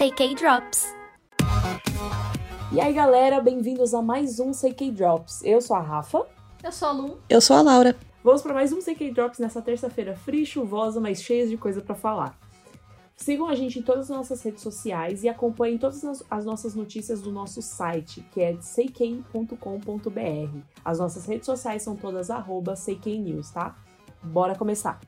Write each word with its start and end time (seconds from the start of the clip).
Sei 0.00 0.34
Drops. 0.34 0.94
E 2.72 2.80
aí, 2.80 2.90
galera, 2.90 3.38
bem-vindos 3.38 3.92
a 3.92 4.00
mais 4.00 4.40
um 4.40 4.50
CK 4.50 4.90
Drops. 4.92 5.42
Eu 5.44 5.60
sou 5.60 5.76
a 5.76 5.80
Rafa. 5.82 6.26
Eu 6.64 6.72
sou 6.72 6.88
a 6.88 6.92
Lu. 6.92 7.18
Eu 7.28 7.38
sou 7.38 7.54
a 7.54 7.60
Laura. 7.60 7.94
Vamos 8.24 8.40
para 8.40 8.54
mais 8.54 8.72
um 8.72 8.78
CK 8.78 9.10
Drops 9.12 9.38
nessa 9.38 9.60
terça-feira 9.60 10.16
fria, 10.16 10.46
chuvosa, 10.46 11.02
mas 11.02 11.22
cheia 11.22 11.46
de 11.46 11.58
coisa 11.58 11.82
para 11.82 11.94
falar. 11.94 12.34
Sigam 13.14 13.46
a 13.46 13.54
gente 13.54 13.78
em 13.78 13.82
todas 13.82 14.10
as 14.10 14.16
nossas 14.16 14.42
redes 14.42 14.62
sociais 14.62 15.22
e 15.22 15.28
acompanhem 15.28 15.76
todas 15.76 16.02
as 16.30 16.46
nossas 16.46 16.74
notícias 16.74 17.20
do 17.20 17.30
nosso 17.30 17.60
site, 17.60 18.22
que 18.32 18.40
é 18.40 18.56
seikei.com.br. 18.58 19.54
As 20.82 20.98
nossas 20.98 21.26
redes 21.26 21.44
sociais 21.44 21.82
são 21.82 21.94
todas 21.94 22.30
arroba 22.30 22.72
News, 23.04 23.50
tá? 23.50 23.76
Bora 24.22 24.54
começar! 24.54 24.98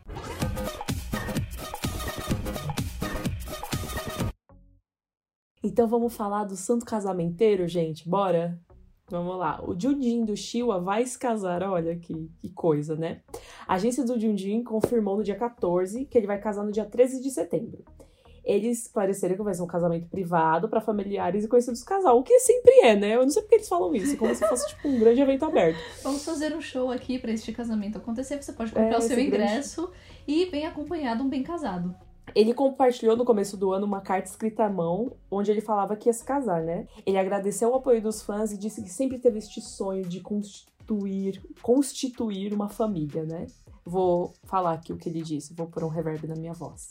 Então 5.62 5.86
vamos 5.86 6.14
falar 6.14 6.44
do 6.44 6.57
santo 6.57 6.84
casamenteiro, 6.84 7.68
gente? 7.68 8.08
Bora? 8.08 8.61
Vamos 9.08 9.39
lá. 9.39 9.62
O 9.62 9.79
Jundin 9.79 10.25
do 10.25 10.36
Shiwa 10.36 10.80
vai 10.80 11.04
se 11.07 11.18
casar, 11.18 11.62
olha 11.62 11.94
que, 11.96 12.30
que 12.40 12.50
coisa, 12.50 12.96
né? 12.96 13.21
A 13.68 13.75
agência 13.75 14.04
do 14.04 14.18
Jundin 14.18 14.64
confirmou 14.64 15.16
no 15.16 15.22
dia 15.22 15.36
14 15.36 16.07
que 16.07 16.18
ele 16.18 16.26
vai 16.26 16.40
casar 16.40 16.64
no 16.64 16.72
dia 16.72 16.85
13 16.85 17.22
de 17.22 17.30
setembro. 17.30 17.85
Eles 18.44 18.86
esclareceram 18.86 19.36
que 19.36 19.43
vai 19.43 19.54
ser 19.54 19.62
um 19.62 19.68
casamento 19.68 20.08
privado 20.08 20.68
para 20.68 20.80
familiares 20.80 21.44
e 21.44 21.48
conhecidos 21.48 21.80
do 21.80 21.86
casal, 21.86 22.18
o 22.18 22.24
que 22.24 22.40
sempre 22.40 22.72
é, 22.80 22.96
né? 22.96 23.14
Eu 23.14 23.22
não 23.22 23.30
sei 23.30 23.43
porque 23.43 23.54
eles 23.54 23.68
falam 23.68 23.94
isso, 23.94 24.16
como 24.16 24.35
se 24.35 24.49
fosse 24.49 24.66
tipo 24.68 24.88
um 24.88 24.99
grande 24.99 25.21
evento 25.21 25.44
aberto. 25.44 25.79
Vamos 26.02 26.24
fazer 26.24 26.57
um 26.57 26.60
show 26.60 26.90
aqui 26.90 27.21
para 27.21 27.30
este 27.30 27.52
casamento 27.52 27.99
acontecer. 27.99 28.43
Você 28.43 28.52
pode 28.52 28.72
comprar 28.72 28.94
é, 28.94 28.99
o 28.99 29.00
seu 29.00 29.18
ingresso 29.18 29.82
grande... 29.82 29.96
e 30.26 30.44
vem 30.46 30.66
acompanhado 30.66 31.22
um 31.22 31.29
bem 31.29 31.44
casado. 31.44 31.94
Ele 32.34 32.55
compartilhou 32.55 33.17
no 33.17 33.25
começo 33.25 33.56
do 33.56 33.72
ano 33.72 33.86
uma 33.86 34.00
carta 34.00 34.28
escrita 34.28 34.64
à 34.64 34.70
mão, 34.70 35.12
onde 35.30 35.50
ele 35.50 35.60
falava 35.60 35.96
que 35.96 36.08
ia 36.08 36.12
se 36.12 36.24
casar, 36.24 36.62
né? 36.62 36.86
Ele 37.05 37.19
agradeceu 37.19 37.70
o 37.70 37.74
apoio 37.74 38.00
dos 38.00 38.22
fãs 38.22 38.52
e 38.52 38.58
disse 38.58 38.83
que 38.83 38.91
sempre 38.91 39.19
teve 39.19 39.38
este 39.38 39.60
sonho 39.60 40.05
de 40.05 40.20
constituir, 40.20 41.42
constituir 41.61 42.55
uma 42.55 42.69
família, 42.69 43.24
né? 43.24 43.46
Vou 43.84 44.33
falar 44.44 44.74
aqui 44.74 44.92
o 44.92 44.96
que 44.96 45.08
ele 45.08 45.22
disse, 45.22 45.52
vou 45.52 45.66
pôr 45.66 45.84
um 45.84 45.88
reverb 45.88 46.27
na 46.27 46.36
minha 46.36 46.52
voz. 46.52 46.91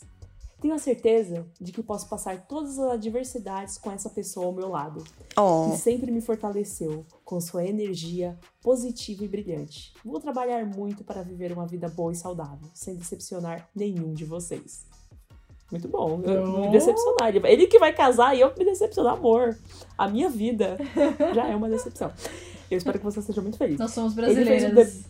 Tenho 0.60 0.74
a 0.74 0.78
certeza 0.78 1.44
de 1.60 1.72
que 1.72 1.82
posso 1.82 2.08
passar 2.08 2.46
todas 2.46 2.78
as 2.78 2.92
adversidades 2.92 3.76
com 3.76 3.90
essa 3.90 4.08
pessoa 4.08 4.46
ao 4.46 4.52
meu 4.52 4.68
lado. 4.68 5.02
Oh. 5.36 5.70
Que 5.70 5.78
sempre 5.78 6.12
me 6.12 6.20
fortaleceu 6.20 7.04
com 7.24 7.40
sua 7.40 7.64
energia 7.64 8.38
positiva 8.62 9.24
e 9.24 9.28
brilhante. 9.28 9.92
Vou 10.04 10.20
trabalhar 10.20 10.64
muito 10.64 11.02
para 11.02 11.22
viver 11.22 11.52
uma 11.52 11.66
vida 11.66 11.88
boa 11.88 12.12
e 12.12 12.14
saudável, 12.14 12.68
sem 12.72 12.94
decepcionar 12.94 13.68
nenhum 13.74 14.14
de 14.14 14.24
vocês. 14.24 14.86
Muito 15.72 15.88
bom. 15.88 16.20
Eu 16.22 16.60
me 16.60 16.70
decepcionar. 16.70 17.34
Ele 17.34 17.66
que 17.66 17.78
vai 17.78 17.94
casar 17.94 18.36
e 18.36 18.42
eu 18.42 18.52
me 18.56 18.64
decepcionar, 18.64 19.14
amor. 19.14 19.58
A 19.96 20.06
minha 20.06 20.28
vida 20.28 20.76
já 21.34 21.48
é 21.48 21.56
uma 21.56 21.68
decepção. 21.70 22.12
Eu 22.70 22.76
espero 22.76 22.98
que 22.98 23.04
você 23.04 23.22
seja 23.22 23.40
muito 23.40 23.56
feliz. 23.56 23.78
Nós 23.78 23.90
somos 23.90 24.12
brasileiras. 24.12 25.06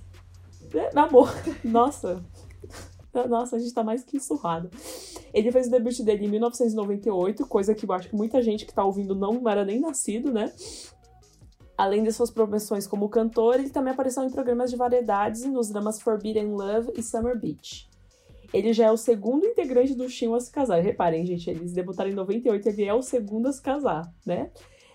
De... 0.71 0.79
É, 0.79 0.91
amor, 0.95 1.35
nossa. 1.65 2.25
Nossa, 3.29 3.57
a 3.57 3.59
gente 3.59 3.75
tá 3.75 3.83
mais 3.83 4.05
que 4.05 4.21
surrado. 4.21 4.71
Ele 5.35 5.51
fez 5.51 5.67
o 5.67 5.71
debut 5.71 6.01
dele 6.01 6.27
em 6.27 6.29
1998, 6.31 7.45
coisa 7.47 7.75
que 7.75 7.85
eu 7.85 7.93
acho 7.93 8.09
que 8.09 8.15
muita 8.15 8.41
gente 8.41 8.65
que 8.65 8.73
tá 8.73 8.85
ouvindo 8.85 9.17
não 9.17 9.47
era 9.49 9.65
nem 9.65 9.81
nascido, 9.81 10.33
né? 10.33 10.53
Além 11.77 12.05
de 12.05 12.13
suas 12.13 12.31
profissões 12.31 12.87
como 12.87 13.09
cantor, 13.09 13.57
ele 13.57 13.69
também 13.69 13.93
apareceu 13.93 14.23
em 14.23 14.31
programas 14.31 14.71
de 14.71 14.77
variedades 14.77 15.45
nos 15.45 15.69
dramas 15.71 16.01
Forbidden 16.01 16.55
Love 16.55 16.93
e 16.97 17.03
Summer 17.03 17.37
Beach. 17.39 17.91
Ele 18.53 18.73
já 18.73 18.87
é 18.87 18.91
o 18.91 18.97
segundo 18.97 19.47
integrante 19.47 19.95
do 19.95 20.09
Shin 20.09 20.35
a 20.35 20.41
se 20.41 20.51
casar. 20.51 20.81
Reparem, 20.83 21.25
gente, 21.25 21.49
eles 21.49 21.73
debutaram 21.73 22.11
em 22.11 22.15
98, 22.15 22.69
ele 22.69 22.85
é 22.85 22.95
o 22.95 23.03
segundo 23.03 23.49
a 23.49 23.53
se 23.53 23.63
casar, 23.63 24.13
né? 24.27 24.51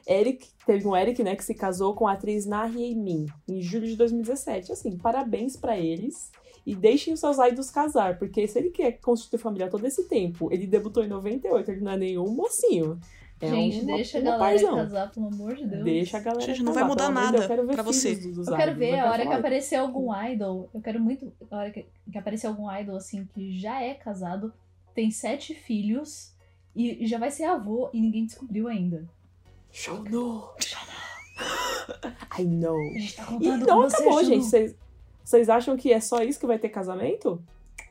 Eric, 0.07 0.47
teve 0.65 0.87
um 0.87 0.95
Eric, 0.95 1.21
né, 1.21 1.35
que 1.35 1.43
se 1.43 1.53
casou 1.53 1.93
com 1.93 2.07
a 2.07 2.13
atriz 2.13 2.45
Nahi 2.45 2.95
Min 2.95 3.25
em 3.47 3.61
julho 3.61 3.87
de 3.87 3.97
2017. 3.97 4.71
Assim, 4.71 4.97
parabéns 4.97 5.57
para 5.57 5.77
eles. 5.77 6.31
E 6.65 6.75
deixem 6.75 7.13
os 7.13 7.21
seus 7.21 7.37
idols 7.37 7.69
casar, 7.69 8.17
porque 8.19 8.45
se 8.45 8.59
ele 8.59 8.69
quer 8.71 8.99
constituir 8.99 9.39
família 9.39 9.69
todo 9.69 9.85
esse 9.85 10.05
tempo, 10.09 10.51
ele 10.51 10.67
debutou 10.67 11.01
em 11.01 11.07
98, 11.07 11.71
ele 11.71 11.79
não 11.79 11.93
é 11.93 11.97
nenhum 11.97 12.29
mocinho. 12.29 12.99
É 13.39 13.47
gente, 13.49 13.85
deixa 13.85 14.17
a 14.17 14.21
galera 14.21 14.43
paizão. 14.43 14.75
casar, 14.75 15.11
pelo 15.11 15.27
amor 15.27 15.55
de 15.55 15.65
Deus. 15.67 15.83
Deixa 15.83 16.17
a 16.17 16.19
galera 16.19 16.45
Gente, 16.45 16.63
não 16.63 16.73
vai 16.73 16.83
mudar 16.83 17.11
nada 17.11 17.37
Deus, 17.37 17.67
pra 17.67 17.83
você. 17.83 18.19
eu 18.35 18.55
quero 18.55 18.75
ver 18.75 18.99
a 18.99 19.11
hora 19.11 19.27
que 19.27 19.33
aparecer 19.33 19.75
algum 19.75 20.11
idol. 20.25 20.69
Eu 20.73 20.81
quero 20.81 20.99
muito 20.99 21.31
a 21.51 21.57
hora 21.57 21.71
que, 21.71 21.85
que 22.11 22.17
aparecer 22.17 22.47
algum 22.47 22.71
idol, 22.75 22.95
assim, 22.95 23.27
que 23.35 23.55
já 23.59 23.81
é 23.81 23.93
casado, 23.93 24.51
tem 24.95 25.11
sete 25.11 25.53
filhos 25.53 26.33
e 26.75 27.05
já 27.05 27.19
vai 27.19 27.29
ser 27.29 27.43
avô 27.43 27.89
e 27.93 28.01
ninguém 28.01 28.25
descobriu 28.25 28.67
ainda. 28.67 29.07
Show 29.71 30.03
no! 30.03 30.49
I 32.39 32.43
know. 32.43 32.75
A 32.75 32.99
gente 32.99 33.15
tá 33.15 33.25
contando 33.25 33.63
então 33.63 33.81
com 33.83 33.89
você, 33.89 33.95
acabou, 33.97 34.23
gente. 34.23 34.75
Vocês 35.23 35.49
acham 35.49 35.77
que 35.77 35.91
é 35.91 35.99
só 35.99 36.23
isso 36.23 36.39
que 36.39 36.47
vai 36.47 36.57
ter 36.57 36.69
casamento? 36.69 37.39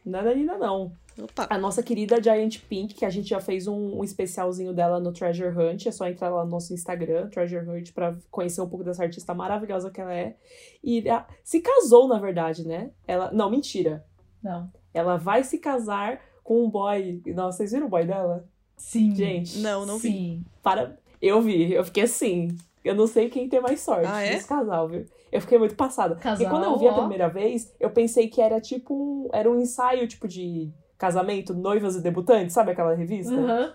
Nada 0.05 0.31
ainda 0.31 0.57
não. 0.59 0.93
Opa. 1.23 1.47
A 1.49 1.59
nossa 1.59 1.83
querida 1.83 2.23
Giant 2.23 2.59
Pink, 2.69 2.95
que 2.95 3.05
a 3.05 3.11
gente 3.11 3.29
já 3.29 3.41
fez 3.41 3.67
um, 3.67 3.99
um, 3.99 4.05
especialzinho 4.05 4.73
dela 4.73 5.01
no 5.01 5.13
Treasure 5.13 5.57
Hunt. 5.57 5.87
É 5.87 5.91
só 5.91 6.07
entrar 6.07 6.29
lá 6.29 6.45
no 6.45 6.51
nosso 6.51 6.75
Instagram, 6.75 7.29
Treasure 7.29 7.69
Hunt, 7.69 7.93
pra 7.93 8.17
conhecer 8.31 8.61
um 8.61 8.69
pouco 8.69 8.85
dessa 8.85 9.03
artista 9.03 9.33
maravilhosa 9.33 9.91
que 9.91 10.01
ela 10.01 10.13
é. 10.13 10.37
E 10.85 11.09
a, 11.09 11.27
se 11.43 11.61
casou, 11.61 12.07
na 12.07 12.19
verdade, 12.19 12.67
né? 12.67 12.91
Ela. 13.07 13.31
Não, 13.33 13.51
mentira. 13.51 14.05
Não. 14.43 14.71
Ela 14.93 15.17
vai 15.17 15.43
se 15.43 15.59
casar 15.59 16.21
com 16.45 16.65
um 16.65 16.71
boy. 16.71 17.23
Nossa, 17.35 17.59
vocês 17.59 17.73
viram 17.73 17.87
o 17.87 17.91
boy 17.91 18.07
dela? 18.07 18.47
Sim. 18.77 19.15
Gente. 19.15 19.59
Não, 19.59 19.87
não 19.87 19.99
vi. 19.99 20.43
Para. 20.63 20.99
Eu 21.21 21.41
vi, 21.41 21.73
eu 21.73 21.85
fiquei 21.85 22.05
assim. 22.05 22.57
Eu 22.85 22.95
não 22.95 23.07
sei 23.07 23.29
quem 23.29 23.49
tem 23.49 23.61
mais 23.61 23.81
sorte 23.81 24.07
ah, 24.07 24.23
é? 24.23 24.35
nesse 24.35 24.47
casal, 24.47 24.87
viu? 24.89 25.07
Eu 25.33 25.41
fiquei 25.41 25.59
muito 25.59 25.75
passada. 25.75 26.15
Casal, 26.15 26.47
e 26.47 26.49
quando 26.49 26.65
eu 26.65 26.79
vi 26.79 26.87
a 26.87 26.93
primeira 26.93 27.29
vez, 27.29 27.75
eu 27.81 27.91
pensei 27.91 28.29
que 28.29 28.41
era 28.41 28.61
tipo 28.61 28.95
um. 28.95 29.29
Era 29.33 29.51
um 29.51 29.59
ensaio, 29.59 30.07
tipo, 30.07 30.29
de 30.29 30.71
casamento, 30.99 31.55
noivas 31.55 31.97
e 31.97 32.03
debutantes, 32.03 32.55
sabe 32.55 32.73
aquela 32.73 32.95
revista? 32.95 33.35
Uhum. 33.35 33.73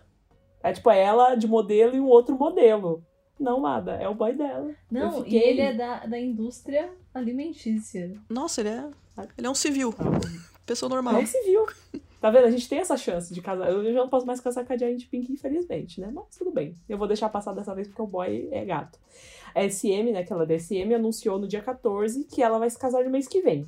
É 0.63 0.73
tipo, 0.73 0.89
é 0.89 1.01
ela 1.01 1.35
de 1.35 1.47
modelo 1.47 1.95
e 1.95 1.99
um 1.99 2.07
outro 2.07 2.37
modelo. 2.37 3.03
Não, 3.39 3.59
nada, 3.59 3.93
é 3.93 4.07
o 4.07 4.13
boy 4.13 4.33
dela. 4.33 4.71
Não, 4.89 5.23
fiquei... 5.23 5.39
e 5.39 5.43
ele 5.43 5.61
é 5.61 5.73
da, 5.73 6.05
da 6.05 6.19
indústria 6.19 6.91
alimentícia. 7.13 8.13
Nossa, 8.29 8.61
ele 8.61 8.69
é. 8.69 8.89
Ele 9.37 9.47
é 9.47 9.49
um 9.49 9.55
civil. 9.55 9.93
Pessoa 10.65 10.89
normal. 10.89 11.15
É 11.15 11.19
um 11.19 11.25
civil. 11.25 11.65
Tá 12.21 12.29
vendo? 12.29 12.45
A 12.45 12.51
gente 12.51 12.69
tem 12.69 12.77
essa 12.77 12.95
chance 12.95 13.33
de 13.33 13.41
casar. 13.41 13.71
Eu 13.71 13.83
já 13.83 13.99
não 13.99 14.07
posso 14.07 14.27
mais 14.27 14.39
casar 14.39 14.63
com 14.63 14.71
a 14.71 14.77
Giant 14.77 15.07
Pink, 15.09 15.31
infelizmente, 15.33 15.99
né? 15.99 16.11
Mas 16.13 16.37
tudo 16.37 16.51
bem. 16.51 16.77
Eu 16.87 16.99
vou 16.99 17.07
deixar 17.07 17.29
passar 17.29 17.51
dessa 17.51 17.73
vez 17.73 17.87
porque 17.87 18.01
o 18.01 18.05
boy 18.05 18.47
é 18.51 18.63
gato. 18.63 18.99
A 19.55 19.67
SM, 19.67 20.11
né? 20.13 20.19
Aquela 20.19 20.45
da 20.45 20.57
SM, 20.57 20.93
anunciou 20.93 21.39
no 21.39 21.47
dia 21.47 21.63
14 21.63 22.25
que 22.25 22.43
ela 22.43 22.59
vai 22.59 22.69
se 22.69 22.77
casar 22.77 23.03
no 23.03 23.09
mês 23.09 23.27
que 23.27 23.41
vem. 23.41 23.67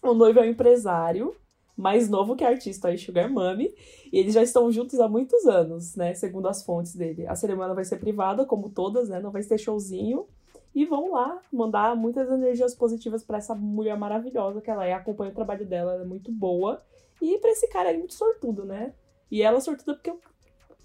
O 0.00 0.14
noivo 0.14 0.38
é 0.38 0.42
um 0.42 0.50
empresário 0.50 1.34
mais 1.78 2.08
novo 2.08 2.34
que 2.34 2.42
a 2.42 2.48
artista, 2.48 2.88
a 2.88 2.98
Sugar 2.98 3.32
Mami, 3.32 3.72
e 4.12 4.18
eles 4.18 4.34
já 4.34 4.42
estão 4.42 4.70
juntos 4.72 4.98
há 4.98 5.08
muitos 5.08 5.46
anos, 5.46 5.94
né, 5.94 6.12
segundo 6.12 6.48
as 6.48 6.64
fontes 6.64 6.96
dele. 6.96 7.24
A 7.28 7.36
cerimônia 7.36 7.72
vai 7.72 7.84
ser 7.84 7.98
privada, 7.98 8.44
como 8.44 8.68
todas, 8.68 9.08
né, 9.08 9.20
não 9.20 9.30
vai 9.30 9.44
ter 9.44 9.56
showzinho, 9.58 10.26
e 10.74 10.84
vão 10.84 11.12
lá 11.12 11.40
mandar 11.52 11.94
muitas 11.94 12.28
energias 12.28 12.74
positivas 12.74 13.22
para 13.22 13.38
essa 13.38 13.54
mulher 13.54 13.96
maravilhosa 13.96 14.60
que 14.60 14.70
ela 14.70 14.84
é, 14.84 14.92
acompanha 14.92 15.30
o 15.30 15.34
trabalho 15.34 15.64
dela, 15.64 15.92
ela 15.94 16.02
é 16.02 16.06
muito 16.06 16.32
boa, 16.32 16.82
e 17.22 17.38
para 17.38 17.50
esse 17.50 17.68
cara 17.68 17.90
aí 17.90 17.96
muito 17.96 18.14
sortudo, 18.14 18.64
né? 18.64 18.92
E 19.30 19.42
ela 19.42 19.58
é 19.58 19.60
sortuda 19.60 19.94
porque 19.94 20.12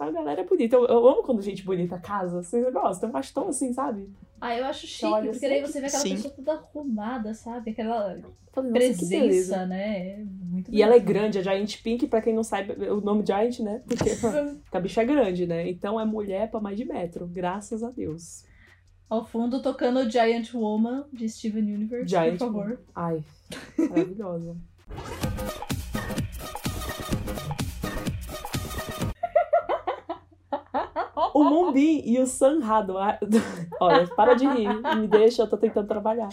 a 0.08 0.12
galera 0.12 0.41
é 0.41 0.46
bonita. 0.46 0.75
Eu, 0.75 0.86
eu, 0.86 1.08
amo 1.08 1.24
quando 1.24 1.41
gente 1.41 1.64
bonita 1.64 1.97
casa. 1.97 2.41
Vocês 2.41 2.72
gostam? 2.74 3.09
Eu 3.09 3.18
acho 3.18 3.34
tão 3.34 3.47
assim, 3.47 3.74
sabe? 3.74 4.09
Ah, 4.40 4.58
eu 4.58 4.66
acho 4.66 4.86
chique, 4.86 5.09
porque 5.09 5.30
assim, 5.30 5.50
daí 5.50 5.62
você 5.62 5.80
vê 5.80 5.88
aquela 5.88 6.03
sim. 6.03 6.16
pessoa 6.16 6.34
toda 6.34 6.53
arrumada, 6.53 7.34
sabe? 7.34 7.72
Aquela 7.72 8.19
Falei, 8.52 8.72
presença, 8.72 9.66
né? 9.66 10.09
É 10.09 10.24
muito 10.24 10.74
e 10.74 10.81
ela 10.81 10.96
é 10.96 11.00
grande, 11.00 11.40
a 11.40 11.42
Giant 11.42 11.81
Pink, 11.81 12.08
pra 12.08 12.22
quem 12.22 12.34
não 12.34 12.44
sabe 12.44 12.74
o 12.89 13.00
nome 13.00 13.25
Giant, 13.25 13.60
né? 13.60 13.81
Porque 13.88 14.10
a 14.72 14.80
bicha 14.80 15.01
é 15.01 15.06
grande, 15.06 15.48
né? 15.48 15.69
Então 15.69 16.00
é 16.00 16.06
mulher 16.06 16.51
pra 16.51 16.60
mais 16.60 16.78
de 16.78 16.86
metro, 16.86 17.25
graças 17.25 17.83
a 17.83 17.89
Deus. 17.89 18.44
Ao 19.10 19.25
fundo, 19.25 19.62
tocando 19.62 20.10
Giant 20.10 20.54
Woman, 20.54 21.06
de 21.13 21.30
Steven 21.30 21.74
Universe, 21.74 22.07
Giant 22.07 22.38
por 22.38 22.48
favor. 22.48 22.81
Ai, 22.95 23.24
maravilhosa. 23.78 24.56
O 31.33 31.44
Moonbin 31.44 32.03
e 32.06 32.19
o 32.19 32.27
Sanha 32.27 32.81
do... 32.81 32.95
Olha, 33.80 34.07
para 34.15 34.33
de 34.35 34.47
rir. 34.47 34.69
Me 34.97 35.07
deixa, 35.07 35.44
eu 35.44 35.50
tô 35.50 35.57
tentando 35.57 35.88
trabalhar. 35.88 36.30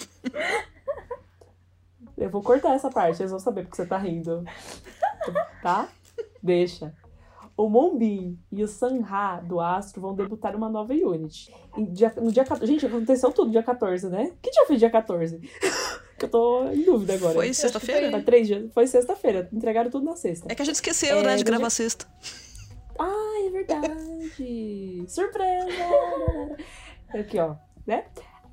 Eu 2.16 2.28
vou 2.28 2.42
cortar 2.42 2.74
essa 2.74 2.90
parte, 2.90 3.22
eles 3.22 3.30
vão 3.30 3.40
saber 3.40 3.62
porque 3.62 3.76
você 3.76 3.86
tá 3.86 3.96
rindo. 3.96 4.44
Tá? 5.62 5.88
Deixa. 6.42 6.94
O 7.56 7.68
Moonbin 7.68 8.38
e 8.50 8.62
o 8.62 8.68
Sanha 8.68 9.40
do 9.42 9.60
Astro 9.60 10.00
vão 10.00 10.14
debutar 10.14 10.54
uma 10.56 10.68
nova 10.68 10.92
unit. 10.92 11.54
Dia, 11.90 12.12
no 12.16 12.32
dia, 12.32 12.44
gente, 12.62 12.86
aconteceu 12.86 13.32
tudo 13.32 13.50
dia 13.50 13.62
14, 13.62 14.08
né? 14.08 14.32
Que 14.40 14.50
dia 14.50 14.66
foi 14.66 14.76
dia 14.76 14.90
14? 14.90 15.40
que 16.18 16.24
eu 16.24 16.28
tô 16.28 16.64
em 16.70 16.84
dúvida 16.84 17.14
agora. 17.14 17.34
Foi 17.34 17.52
sexta-feira? 17.52 18.10
Foi 18.10 18.22
três 18.22 18.46
dias. 18.46 18.72
Foi 18.72 18.86
sexta-feira. 18.86 19.48
Entregaram 19.52 19.90
tudo 19.90 20.04
na 20.04 20.16
sexta. 20.16 20.46
É 20.50 20.54
que 20.54 20.62
a 20.62 20.64
gente 20.64 20.76
esqueceu, 20.76 21.18
é, 21.18 21.22
né, 21.22 21.36
de 21.36 21.44
gravar 21.44 21.68
dia... 21.68 21.70
sexta. 21.70 22.06
Ah, 23.00 23.46
é 23.46 23.50
verdade! 23.50 25.04
Surpresa! 25.08 25.66
Aqui, 27.08 27.38
ó, 27.38 27.56
né? 27.86 28.04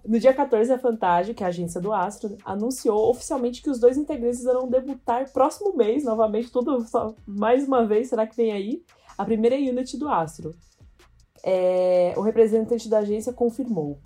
No 0.05 0.17
dia 0.17 0.33
14, 0.33 0.71
a 0.71 0.79
Fantasia, 0.79 1.33
que 1.33 1.43
é 1.43 1.45
a 1.45 1.49
agência 1.49 1.81
do 1.81 1.91
Astro, 1.91 2.37
anunciou 2.45 3.09
oficialmente 3.09 3.61
que 3.61 3.69
os 3.69 3.77
dois 3.77 3.97
integrantes 3.97 4.41
irão 4.41 4.69
debutar 4.69 5.29
próximo 5.33 5.75
mês, 5.75 6.05
novamente, 6.05 6.49
tudo 6.49 6.79
só, 6.87 7.13
mais 7.25 7.67
uma 7.67 7.85
vez, 7.85 8.07
será 8.07 8.25
que 8.25 8.37
vem 8.37 8.53
aí? 8.53 8.85
A 9.17 9.25
primeira 9.25 9.57
unit 9.57 9.97
do 9.97 10.07
Astro. 10.07 10.55
É, 11.43 12.13
o 12.15 12.21
representante 12.21 12.87
da 12.87 12.99
agência 12.99 13.33
confirmou 13.33 13.99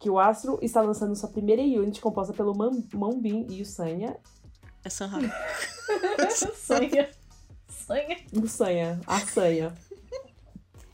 que 0.00 0.10
o 0.10 0.18
Astro 0.18 0.58
está 0.62 0.80
lançando 0.80 1.14
sua 1.14 1.28
primeira 1.28 1.62
unit 1.62 2.00
composta 2.00 2.32
pelo 2.32 2.56
Man 2.56 2.82
Mambin 2.92 3.46
e 3.48 3.62
o 3.62 3.66
Sanya. 3.66 4.16
É 4.84 4.90
Sanha. 4.90 5.32
Sanha. 6.56 7.19
Sanha. 7.90 8.16
O 8.32 8.46
Sanha. 8.46 9.00
A 9.06 9.20
Sanha. 9.20 9.74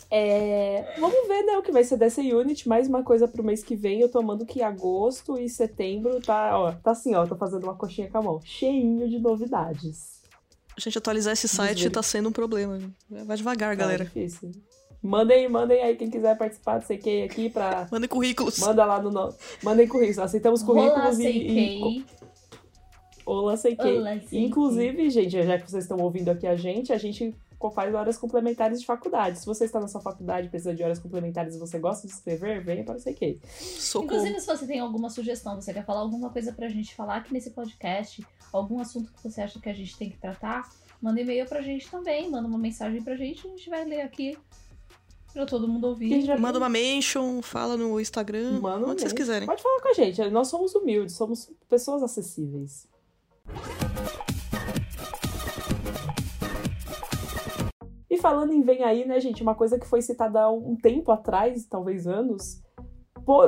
É, 0.09 0.95
vamos 1.01 1.27
ver, 1.27 1.43
né, 1.43 1.59
o 1.59 1.63
que 1.63 1.73
vai 1.73 1.83
ser 1.83 1.97
dessa 1.97 2.21
unit. 2.21 2.69
Mais 2.69 2.87
uma 2.87 3.03
coisa 3.03 3.27
pro 3.27 3.43
mês 3.43 3.65
que 3.65 3.75
vem. 3.75 4.01
Eu 4.01 4.09
tô 4.09 4.21
amando 4.21 4.47
que 4.47 4.63
agosto 4.63 5.37
e 5.37 5.49
setembro 5.49 6.21
tá, 6.21 6.57
ó, 6.57 6.71
tá 6.71 6.93
assim, 6.93 7.17
ó, 7.17 7.27
tô 7.27 7.35
fazendo 7.35 7.65
uma 7.65 7.75
coxinha 7.75 8.09
com 8.09 8.19
a 8.19 8.23
mão. 8.23 8.41
Cheinho 8.45 9.09
de 9.09 9.19
novidades. 9.19 10.23
Gente, 10.79 10.97
atualizar 10.97 11.33
esse 11.33 11.49
site 11.49 11.91
tá 11.91 12.05
sendo 12.05 12.29
um 12.29 12.33
problema. 12.33 12.79
Vai 13.11 13.37
devagar, 13.37 13.71
tá 13.71 13.83
galera. 13.83 14.05
difícil. 14.05 14.53
Mandem, 15.03 15.49
mandem 15.49 15.83
aí 15.83 15.97
quem 15.97 16.09
quiser 16.09 16.39
participar 16.39 16.79
do 16.79 16.87
CK 16.87 17.25
aqui 17.25 17.51
pra. 17.51 17.89
Mandem 17.91 18.09
currículos. 18.09 18.61
Manda 18.61 18.85
lá 18.85 19.03
no. 19.03 19.35
Mandem 19.61 19.89
currículos. 19.89 20.21
Aceitamos 20.21 20.63
currículos 20.63 21.19
Olá, 21.19 21.29
e, 21.29 21.99
e. 21.99 22.07
Olá, 23.27 23.57
CK. 23.57 23.83
Olá, 23.99 24.17
CK. 24.17 24.39
Inclusive, 24.39 25.11
gente, 25.11 25.43
já 25.43 25.59
que 25.59 25.69
vocês 25.69 25.83
estão 25.83 25.99
ouvindo 25.99 26.31
aqui 26.31 26.47
a 26.47 26.55
gente, 26.55 26.93
a 26.93 26.97
gente 26.97 27.35
faz 27.75 27.93
horas 27.93 28.17
complementares 28.17 28.81
de 28.81 28.87
faculdade. 28.87 29.41
Se 29.41 29.47
você 29.47 29.65
está 29.65 29.81
na 29.81 29.89
sua 29.89 30.01
faculdade 30.01 30.47
e 30.47 30.51
precisa 30.51 30.73
de 30.73 30.85
horas 30.85 31.01
complementares 31.01 31.57
e 31.57 31.59
você 31.59 31.81
gosta 31.81 32.07
de 32.07 32.13
escrever, 32.13 32.63
venha 32.63 32.85
para 32.85 32.97
o. 32.97 33.01
Socorro. 33.01 34.05
Inclusive, 34.05 34.41
se 34.41 34.47
você 34.47 34.67
tem 34.69 34.79
alguma 34.79 35.11
sugestão, 35.11 35.61
você 35.61 35.75
quer 35.75 35.85
falar 35.85 36.01
alguma 36.01 36.31
coisa 36.31 36.53
pra 36.53 36.69
gente 36.69 36.95
falar 36.95 37.17
aqui 37.17 37.33
nesse 37.33 37.51
podcast, 37.51 38.25
algum 38.53 38.79
assunto 38.79 39.13
que 39.13 39.21
você 39.21 39.41
acha 39.41 39.59
que 39.59 39.69
a 39.69 39.75
gente 39.75 39.97
tem 39.99 40.09
que 40.09 40.19
tratar, 40.19 40.71
manda 41.03 41.21
e-mail 41.21 41.47
pra 41.47 41.61
gente 41.61 41.91
também, 41.91 42.31
manda 42.31 42.47
uma 42.47 42.59
mensagem 42.59 43.03
pra 43.03 43.17
gente, 43.17 43.45
a 43.45 43.51
gente 43.51 43.69
vai 43.69 43.85
ler 43.85 44.03
aqui 44.03 44.39
pra 45.33 45.45
todo 45.45 45.67
mundo 45.67 45.89
ouvir. 45.89 46.39
Manda 46.39 46.59
uma 46.59 46.69
mention, 46.69 47.43
fala 47.43 47.77
no 47.77 47.99
Instagram, 48.01 48.61
Manda 48.61 48.87
onde 48.87 49.01
vocês 49.01 49.13
quiserem. 49.13 49.47
Pode 49.47 49.63
falar 49.63 49.81
com 49.81 49.89
a 49.89 49.95
gente, 49.95 50.31
nós 50.31 50.47
somos 50.47 50.77
humildes, 50.77 51.17
somos 51.17 51.51
pessoas 51.69 52.05
acessíveis. 52.05 52.87
Falando 58.27 58.53
em 58.53 58.61
Vem 58.61 58.83
Aí, 58.83 59.07
né, 59.07 59.21
gente, 59.21 59.41
uma 59.41 59.55
coisa 59.55 59.79
que 59.79 59.87
foi 59.87 60.03
citada 60.03 60.43
há 60.43 60.51
um 60.51 60.75
tempo 60.75 61.13
atrás, 61.13 61.65
talvez 61.67 62.09
anos, 62.09 62.61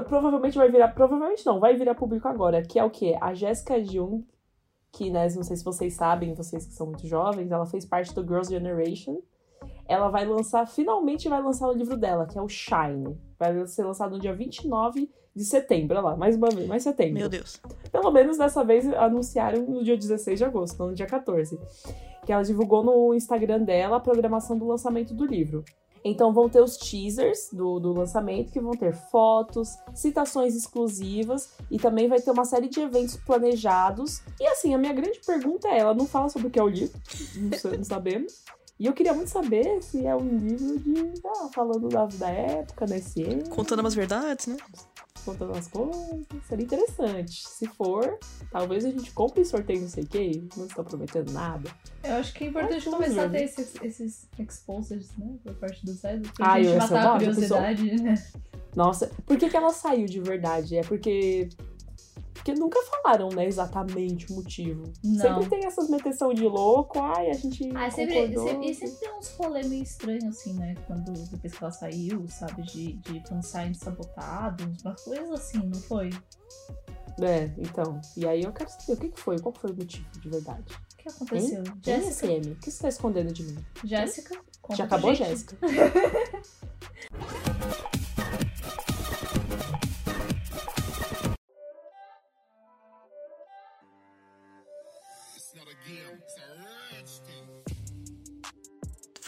provavelmente 0.06 0.56
vai 0.56 0.70
virar, 0.70 0.88
provavelmente 0.88 1.44
não, 1.44 1.58
vai 1.58 1.74
virar 1.74 1.96
público 1.96 2.28
agora, 2.28 2.62
que 2.62 2.78
é 2.78 2.84
o 2.84 2.90
quê? 2.90 3.16
A 3.20 3.34
Jessica 3.34 3.82
Jung, 3.82 4.24
que, 4.92 5.10
né, 5.10 5.28
não 5.34 5.42
sei 5.42 5.56
se 5.56 5.64
vocês 5.64 5.94
sabem, 5.94 6.32
vocês 6.32 6.64
que 6.64 6.72
são 6.72 6.86
muito 6.86 7.08
jovens, 7.08 7.50
ela 7.50 7.66
fez 7.66 7.84
parte 7.84 8.14
do 8.14 8.22
Girls' 8.22 8.52
Generation. 8.52 9.18
Ela 9.88 10.10
vai 10.10 10.24
lançar, 10.24 10.64
finalmente 10.68 11.28
vai 11.28 11.42
lançar 11.42 11.66
o 11.68 11.72
livro 11.72 11.96
dela, 11.96 12.26
que 12.26 12.38
é 12.38 12.42
o 12.42 12.48
Shine. 12.48 13.18
Vai 13.36 13.66
ser 13.66 13.84
lançado 13.84 14.12
no 14.12 14.20
dia 14.20 14.34
29 14.34 15.10
de 15.34 15.44
setembro, 15.44 15.96
olha 15.96 16.06
lá, 16.10 16.16
mais 16.16 16.36
uma 16.36 16.50
vez, 16.50 16.68
mais 16.68 16.82
setembro. 16.84 17.18
Meu 17.18 17.28
Deus. 17.28 17.60
Pelo 17.90 18.10
menos 18.12 18.38
dessa 18.38 18.64
vez 18.64 18.86
anunciaram 18.94 19.62
no 19.62 19.82
dia 19.82 19.96
16 19.96 20.38
de 20.38 20.44
agosto, 20.44 20.78
não 20.78 20.88
no 20.88 20.94
dia 20.94 21.06
14 21.06 21.58
que 22.28 22.32
ela 22.34 22.42
divulgou 22.42 22.84
no 22.84 23.14
Instagram 23.14 23.62
dela 23.62 23.96
a 23.96 24.00
programação 24.00 24.58
do 24.58 24.66
lançamento 24.66 25.14
do 25.14 25.24
livro. 25.24 25.64
Então 26.04 26.30
vão 26.30 26.46
ter 26.46 26.60
os 26.60 26.76
teasers 26.76 27.48
do, 27.50 27.80
do 27.80 27.94
lançamento, 27.94 28.52
que 28.52 28.60
vão 28.60 28.72
ter 28.72 28.92
fotos, 28.92 29.78
citações 29.94 30.54
exclusivas 30.54 31.54
e 31.70 31.78
também 31.78 32.06
vai 32.06 32.20
ter 32.20 32.30
uma 32.30 32.44
série 32.44 32.68
de 32.68 32.80
eventos 32.80 33.16
planejados. 33.16 34.20
E 34.38 34.46
assim, 34.46 34.74
a 34.74 34.78
minha 34.78 34.92
grande 34.92 35.18
pergunta 35.24 35.68
é: 35.68 35.78
ela 35.78 35.94
não 35.94 36.04
fala 36.04 36.28
sobre 36.28 36.48
o 36.48 36.50
que 36.50 36.58
é 36.58 36.62
o 36.62 36.68
livro, 36.68 37.00
não, 37.34 37.78
não 37.78 37.84
sabemos. 37.84 38.44
E 38.78 38.86
eu 38.86 38.92
queria 38.92 39.12
muito 39.12 39.28
saber 39.28 39.82
se 39.82 40.06
é 40.06 40.14
um 40.14 40.38
livro 40.38 40.78
de. 40.78 41.14
Ah, 41.26 41.48
falando 41.52 41.88
da, 41.88 42.06
da 42.06 42.30
época, 42.30 42.86
da 42.86 42.98
ciência. 43.00 43.50
Contando 43.50 43.80
umas 43.80 43.94
verdades, 43.94 44.46
né? 44.46 44.56
contando 45.28 45.52
as 45.56 45.68
coisas. 45.68 46.26
Seria 46.48 46.64
interessante. 46.64 47.46
Se 47.46 47.66
for, 47.66 48.18
talvez 48.50 48.84
a 48.84 48.90
gente 48.90 49.10
compre 49.12 49.42
e 49.42 49.44
sorteio 49.44 49.82
não 49.82 49.88
sei 49.88 50.04
o 50.04 50.06
que. 50.06 50.48
Não 50.56 50.66
estou 50.66 50.84
prometendo 50.84 51.32
nada. 51.32 51.70
Eu 52.02 52.14
acho 52.14 52.32
que 52.32 52.44
é 52.44 52.46
importante 52.46 52.88
começar 52.88 53.24
a 53.24 53.28
ter 53.28 53.44
esses, 53.44 53.74
esses 53.82 54.28
exposers, 54.38 55.10
né? 55.16 55.36
Por 55.42 55.54
parte 55.54 55.84
do 55.84 55.92
site. 55.92 56.30
Pra 56.32 56.52
ah, 56.52 56.62
gente 56.62 56.76
matar 56.76 57.06
a 57.06 57.12
curiosidade, 57.12 57.90
pessoa... 57.90 58.02
né? 58.02 58.14
Nossa, 58.74 59.10
por 59.26 59.36
que, 59.36 59.48
que 59.48 59.56
ela 59.56 59.72
saiu 59.72 60.06
de 60.06 60.20
verdade? 60.20 60.76
É 60.76 60.82
porque 60.82 61.48
porque 62.48 62.54
nunca 62.54 62.80
falaram, 62.84 63.28
né, 63.28 63.46
exatamente 63.46 64.32
o 64.32 64.36
motivo. 64.36 64.84
Não. 65.04 65.20
Sempre 65.20 65.50
tem 65.50 65.66
essas 65.66 65.90
meteção 65.90 66.32
de 66.32 66.44
louco, 66.44 66.98
ai, 67.00 67.30
a 67.30 67.34
gente. 67.34 67.70
Ah, 67.74 67.90
sempre, 67.90 68.34
sempre, 68.34 68.70
e 68.70 68.74
sempre 68.74 68.96
tem 68.96 69.18
uns 69.18 69.28
rolê 69.36 69.62
meio 69.64 69.82
estranhos, 69.82 70.24
assim, 70.24 70.54
né? 70.54 70.74
Quando 70.86 71.12
depois 71.12 71.52
que 71.52 71.62
ela 71.62 71.72
saiu, 71.72 72.26
sabe? 72.28 72.62
De, 72.62 72.92
de 72.94 73.28
fansign 73.28 73.74
sabotado, 73.74 74.64
umas 74.82 75.02
coisas 75.02 75.30
assim, 75.32 75.58
não 75.58 75.80
foi? 75.82 76.10
É, 77.20 77.50
então. 77.58 78.00
E 78.16 78.26
aí 78.26 78.42
eu 78.42 78.52
quero 78.52 78.70
saber 78.70 78.92
o 78.92 78.96
que, 78.96 79.08
que 79.08 79.20
foi, 79.20 79.38
qual 79.38 79.52
foi 79.52 79.70
o 79.70 79.76
motivo 79.76 80.06
de 80.18 80.30
verdade. 80.30 80.74
O 80.94 80.96
que 80.96 81.08
aconteceu? 81.08 81.58
Hein? 81.58 81.72
Jéssica. 81.82 82.32
O 82.32 82.56
que 82.56 82.70
você 82.70 82.82
tá 82.82 82.88
escondendo 82.88 83.32
de 83.32 83.42
mim? 83.42 83.58
Jéssica? 83.84 84.40
Já 84.74 84.84
acabou, 84.84 85.14
Jéssica? 85.14 85.56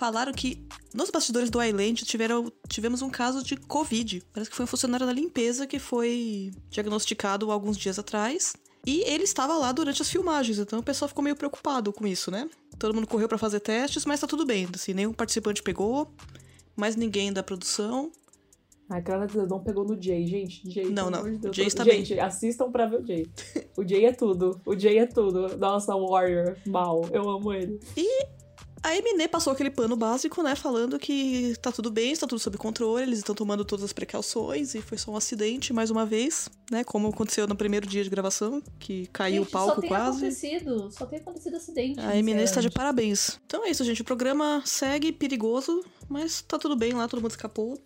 Falaram 0.01 0.33
que 0.33 0.67
nos 0.95 1.11
bastidores 1.11 1.51
do 1.51 1.63
Island 1.63 2.07
tiveram, 2.07 2.51
tivemos 2.67 3.03
um 3.03 3.11
caso 3.11 3.45
de 3.45 3.55
Covid. 3.55 4.23
Parece 4.33 4.49
que 4.49 4.57
foi 4.57 4.65
um 4.65 4.67
funcionário 4.67 5.07
da 5.07 5.13
limpeza 5.13 5.67
que 5.67 5.79
foi 5.79 6.53
diagnosticado 6.71 7.51
alguns 7.51 7.77
dias 7.77 7.99
atrás. 7.99 8.55
E 8.87 9.03
ele 9.03 9.25
estava 9.25 9.59
lá 9.59 9.71
durante 9.73 10.01
as 10.01 10.09
filmagens, 10.09 10.59
então 10.59 10.79
o 10.79 10.83
pessoal 10.83 11.07
ficou 11.07 11.23
meio 11.23 11.37
preocupado 11.37 11.93
com 11.93 12.07
isso, 12.07 12.31
né? 12.31 12.49
Todo 12.79 12.95
mundo 12.95 13.07
correu 13.07 13.29
para 13.29 13.37
fazer 13.37 13.61
testes, 13.61 14.07
mas 14.07 14.19
tá 14.19 14.27
tudo 14.27 14.47
bem. 14.47 14.67
Assim, 14.75 14.95
nenhum 14.95 15.13
participante 15.13 15.63
pegou, 15.63 16.11
mais 16.75 16.97
ninguém 16.97 17.31
da 17.31 17.43
produção. 17.43 18.11
Ai, 18.89 19.03
graças 19.03 19.33
a 19.33 19.41
Deus, 19.41 19.51
não 19.51 19.63
pegou 19.63 19.85
no 19.85 20.03
Jay, 20.03 20.27
gente. 20.27 20.63
Jay, 20.71 20.89
não, 20.89 21.11
não. 21.11 21.31
De 21.31 21.47
o 21.47 21.53
Jay 21.53 21.67
está 21.67 21.85
gente, 21.85 22.15
bem. 22.15 22.21
assistam 22.21 22.73
pra 22.73 22.87
ver 22.87 23.03
o 23.03 23.07
Jay. 23.07 23.27
O 23.77 23.87
Jay 23.87 24.07
é 24.07 24.13
tudo. 24.15 24.59
O 24.65 24.75
Jay 24.75 24.97
é 24.97 25.07
tudo. 25.07 25.59
Nossa, 25.59 25.95
Warrior, 25.95 26.57
mal. 26.67 27.07
Eu 27.13 27.29
amo 27.29 27.53
ele. 27.53 27.79
E 27.95 28.40
a 28.83 28.97
Eminem 28.97 29.29
passou 29.29 29.53
aquele 29.53 29.71
pano 29.71 29.95
básico, 29.95 30.43
né? 30.43 30.55
Falando 30.55 30.99
que 30.99 31.55
tá 31.61 31.71
tudo 31.71 31.91
bem, 31.91 32.13
está 32.13 32.27
tudo 32.27 32.39
sob 32.39 32.57
controle, 32.57 33.03
eles 33.03 33.19
estão 33.19 33.35
tomando 33.35 33.65
todas 33.65 33.85
as 33.85 33.93
precauções 33.93 34.75
e 34.75 34.81
foi 34.81 34.97
só 34.97 35.11
um 35.11 35.17
acidente, 35.17 35.73
mais 35.73 35.91
uma 35.91 36.07
vez, 36.07 36.49
né? 36.71 36.83
Como 36.83 37.09
aconteceu 37.09 37.47
no 37.47 37.55
primeiro 37.55 37.87
dia 37.87 38.03
de 38.03 38.09
gravação, 38.09 38.63
que 38.79 39.07
caiu 39.09 39.43
gente, 39.43 39.49
o 39.49 39.51
palco 39.51 39.75
só 39.75 39.81
tem 39.81 39.89
quase. 39.89 40.19
Acontecido, 40.19 40.91
só 40.91 41.07
tem 41.07 41.19
acontecido 41.19 41.57
acidente. 41.57 42.01
A 42.01 42.17
Eminem 42.17 42.43
está 42.43 42.61
de 42.61 42.71
parabéns. 42.71 43.39
Então 43.45 43.67
é 43.67 43.71
isso, 43.71 43.85
gente. 43.85 44.01
O 44.01 44.05
programa 44.05 44.63
segue 44.65 45.13
perigoso, 45.13 45.85
mas 46.09 46.41
tá 46.41 46.59
tudo 46.59 46.75
bem 46.75 46.93
lá, 46.93 47.07
todo 47.07 47.21
mundo 47.21 47.33
escapou. 47.33 47.79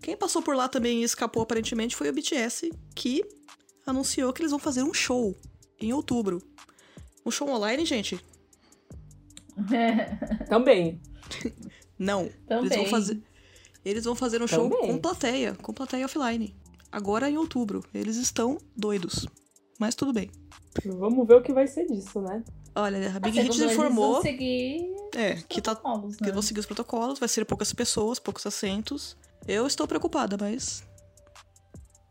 Quem 0.00 0.16
passou 0.16 0.40
por 0.40 0.56
lá 0.56 0.68
também 0.68 1.00
e 1.00 1.04
escapou 1.04 1.42
aparentemente 1.42 1.94
foi 1.94 2.08
o 2.08 2.12
BTS, 2.12 2.70
que 2.94 3.22
anunciou 3.84 4.32
que 4.32 4.40
eles 4.40 4.50
vão 4.50 4.58
fazer 4.58 4.82
um 4.82 4.94
show 4.94 5.36
em 5.78 5.92
outubro. 5.92 6.40
Um 7.26 7.30
show 7.30 7.48
online, 7.50 7.84
gente, 7.84 8.18
Também. 10.48 11.00
Não. 11.98 12.28
Também. 12.46 12.66
Eles 12.66 12.76
vão 12.76 12.86
fazer, 12.86 13.22
eles 13.84 14.04
vão 14.04 14.14
fazer 14.14 14.42
um 14.42 14.46
show 14.46 14.68
com 14.68 14.98
plateia, 14.98 15.54
com 15.54 15.72
plateia 15.72 16.04
offline. 16.04 16.54
Agora 16.90 17.28
em 17.28 17.36
outubro. 17.36 17.84
Eles 17.92 18.16
estão 18.16 18.58
doidos. 18.76 19.26
Mas 19.78 19.94
tudo 19.94 20.12
bem. 20.12 20.30
Vamos 20.84 21.26
ver 21.26 21.34
o 21.34 21.42
que 21.42 21.52
vai 21.52 21.66
ser 21.66 21.86
disso, 21.86 22.20
né? 22.20 22.42
Olha, 22.74 23.14
a 23.14 23.18
Big 23.18 23.40
Hit 23.40 23.62
informou. 23.62 24.14
Vão 24.14 24.22
seguir 24.22 24.94
é, 25.14 25.34
que, 25.48 25.60
tá, 25.60 25.74
né? 25.74 25.80
que 26.22 26.32
vão 26.32 26.42
seguir 26.42 26.60
os 26.60 26.66
protocolos, 26.66 27.18
vai 27.18 27.28
ser 27.28 27.44
poucas 27.44 27.72
pessoas, 27.72 28.18
poucos 28.18 28.46
assentos. 28.46 29.16
Eu 29.46 29.66
estou 29.66 29.86
preocupada, 29.86 30.36
mas. 30.38 30.84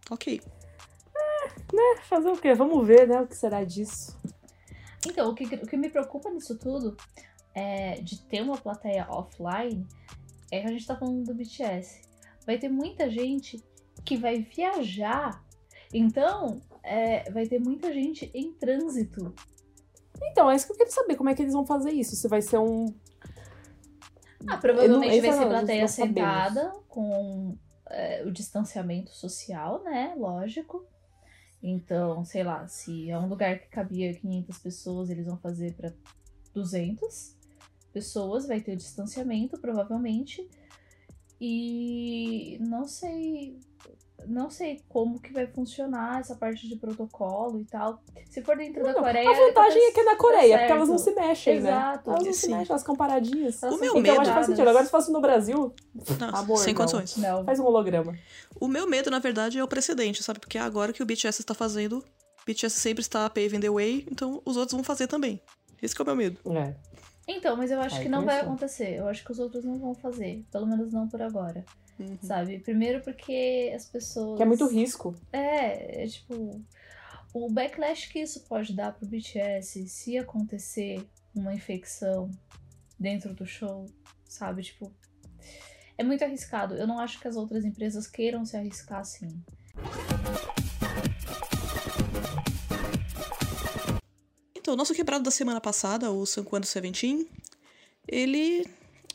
Ok. 0.09 0.41
É, 1.15 1.47
né? 1.73 2.01
Fazer 2.09 2.29
o 2.29 2.37
quê? 2.37 2.53
Vamos 2.53 2.85
ver, 2.85 3.07
né? 3.07 3.21
O 3.21 3.27
que 3.27 3.35
será 3.35 3.63
disso. 3.63 4.17
Então, 5.05 5.29
o 5.29 5.35
que, 5.35 5.43
o 5.43 5.67
que 5.67 5.77
me 5.77 5.89
preocupa 5.89 6.29
nisso 6.29 6.57
tudo 6.57 6.97
é, 7.57 7.99
de 8.01 8.21
ter 8.21 8.41
uma 8.43 8.55
plateia 8.55 9.07
offline 9.09 9.83
é 10.51 10.61
que 10.61 10.67
a 10.67 10.71
gente 10.71 10.85
tá 10.85 10.95
falando 10.95 11.23
do 11.23 11.33
BTS. 11.33 12.01
Vai 12.45 12.59
ter 12.59 12.69
muita 12.69 13.09
gente 13.09 13.63
que 14.05 14.15
vai 14.15 14.43
viajar. 14.43 15.43
Então, 15.91 16.61
é, 16.83 17.29
vai 17.31 17.47
ter 17.47 17.59
muita 17.59 17.91
gente 17.91 18.29
em 18.31 18.53
trânsito. 18.53 19.33
Então, 20.21 20.51
é 20.51 20.55
isso 20.55 20.67
que 20.67 20.73
eu 20.73 20.77
quero 20.77 20.91
saber. 20.91 21.15
Como 21.15 21.29
é 21.29 21.33
que 21.33 21.41
eles 21.41 21.53
vão 21.53 21.65
fazer 21.65 21.91
isso? 21.91 22.15
Se 22.15 22.27
vai 22.27 22.43
ser 22.43 22.59
um. 22.59 22.93
Ah, 24.47 24.57
provavelmente 24.57 25.15
não- 25.15 25.21
vai 25.21 25.33
ser 25.33 25.39
não, 25.39 25.49
plateia 25.49 25.87
sabemos. 25.87 26.15
sentada 26.15 26.73
com 26.87 27.57
é, 27.89 28.23
o 28.23 28.31
distanciamento 28.31 29.11
social, 29.15 29.83
né? 29.83 30.13
Lógico. 30.15 30.85
Então, 31.61 32.23
sei 32.23 32.43
lá, 32.43 32.67
se 32.67 33.09
é 33.09 33.17
um 33.17 33.27
lugar 33.27 33.57
que 33.57 33.67
cabia 33.67 34.13
500 34.13 34.59
pessoas, 34.59 35.09
eles 35.09 35.25
vão 35.25 35.37
fazer 35.37 35.73
para 35.73 35.91
200 36.53 37.36
pessoas, 37.97 38.45
vai 38.47 38.59
ter 38.61 38.73
o 38.73 38.77
distanciamento, 38.77 39.59
provavelmente. 39.59 40.47
E 41.39 42.57
não 42.61 42.85
sei, 42.87 43.59
não 44.27 44.49
sei 44.49 44.81
como 44.89 45.19
que 45.19 45.31
vai 45.31 45.45
funcionar 45.47 46.19
essa 46.19 46.35
parte 46.35 46.67
de 46.67 46.75
protocolo 46.75 47.59
e 47.59 47.65
tal. 47.65 48.01
Se 48.29 48.41
for 48.41 48.57
dentro 48.57 48.83
da 48.83 48.93
Não, 48.93 48.99
Coreia, 49.03 49.29
a 49.29 49.33
vantagem 49.33 49.81
é 49.87 49.91
que 49.91 49.99
é 49.99 50.03
na 50.03 50.15
Coreia, 50.15 50.53
tá 50.53 50.57
porque 50.59 50.71
elas 50.73 50.89
não 50.89 50.97
se 50.97 51.11
mexem, 51.13 51.57
Exato. 51.57 52.09
né? 52.09 52.15
Elas 52.15 52.25
não 52.25 52.33
se 52.33 52.39
Sim. 52.41 52.51
mexem, 52.51 52.67
elas 52.71 52.81
ficam 52.81 52.95
paradinhas. 52.95 53.61
Elas 53.63 53.75
O 53.75 53.79
meu 53.79 53.91
Então 53.91 54.01
medo- 54.01 54.21
acho 54.21 54.29
que 54.29 54.33
faz 54.35 54.45
sentido. 54.47 54.67
Agora 54.67 54.85
se 54.85 54.91
fosse 54.91 55.11
no 55.11 55.21
Brasil, 55.21 55.73
Não, 56.19 56.29
Amor, 56.35 56.57
sem 56.57 56.73
não. 56.73 56.79
condições. 56.79 57.17
Não. 57.17 57.43
faz 57.45 57.59
um 57.59 57.65
holograma. 57.65 58.17
O 58.59 58.67
meu 58.67 58.87
medo, 58.87 59.11
na 59.11 59.19
verdade, 59.19 59.59
é 59.59 59.63
o 59.63 59.67
precedente, 59.67 60.23
sabe? 60.23 60.39
Porque 60.39 60.57
agora 60.57 60.91
que 60.91 61.03
o 61.03 61.05
BTS 61.05 61.41
está 61.41 61.53
fazendo, 61.53 62.03
BTS 62.45 62.79
sempre 62.79 63.01
está 63.01 63.29
paving 63.29 63.59
the 63.59 63.69
way, 63.69 64.07
então 64.11 64.41
os 64.43 64.57
outros 64.57 64.73
vão 64.73 64.83
fazer 64.83 65.05
também. 65.07 65.39
Esse 65.81 65.93
que 65.93 66.01
é 66.01 66.03
o 66.03 66.05
meu 66.07 66.15
medo. 66.15 66.39
É. 66.55 66.73
Então, 67.27 67.57
mas 67.57 67.71
eu 67.71 67.81
acho 67.81 67.97
Aí 67.97 68.03
que 68.03 68.09
não 68.09 68.23
vai 68.23 68.39
acontecer. 68.39 68.95
Eu 68.95 69.07
acho 69.07 69.23
que 69.23 69.31
os 69.31 69.39
outros 69.39 69.65
não 69.65 69.77
vão 69.77 69.93
fazer. 69.93 70.45
Pelo 70.49 70.65
menos 70.65 70.93
não 70.93 71.09
por 71.09 71.21
agora. 71.21 71.65
Uhum. 71.99 72.17
Sabe? 72.21 72.59
Primeiro 72.59 73.01
porque 73.01 73.71
as 73.75 73.85
pessoas. 73.85 74.37
Que 74.37 74.43
é 74.43 74.45
muito 74.45 74.65
risco. 74.67 75.13
É, 75.33 76.03
é 76.03 76.07
tipo. 76.07 76.61
O 77.33 77.51
backlash 77.51 78.07
que 78.07 78.19
isso 78.19 78.39
pode 78.45 78.73
dar 78.73 78.93
pro 78.93 79.05
BTS 79.05 79.87
se 79.89 80.17
acontecer 80.17 81.05
uma 81.35 81.53
infecção 81.53 82.31
dentro 82.97 83.33
do 83.33 83.45
show, 83.45 83.85
sabe? 84.25 84.63
Tipo. 84.63 84.91
É 85.97 86.03
muito 86.03 86.23
arriscado. 86.23 86.75
Eu 86.75 86.87
não 86.87 86.99
acho 86.99 87.19
que 87.19 87.27
as 87.27 87.35
outras 87.35 87.65
empresas 87.65 88.07
queiram 88.07 88.45
se 88.45 88.55
arriscar 88.55 88.99
assim. 88.99 89.27
Então, 94.67 94.73
o 94.73 94.77
nosso 94.77 94.93
quebrado 94.93 95.23
da 95.23 95.31
semana 95.31 95.61
passada, 95.61 96.11
o 96.11 96.25
Sanquando 96.25 96.65
Seventeen, 96.67 97.25
ele. 98.05 98.67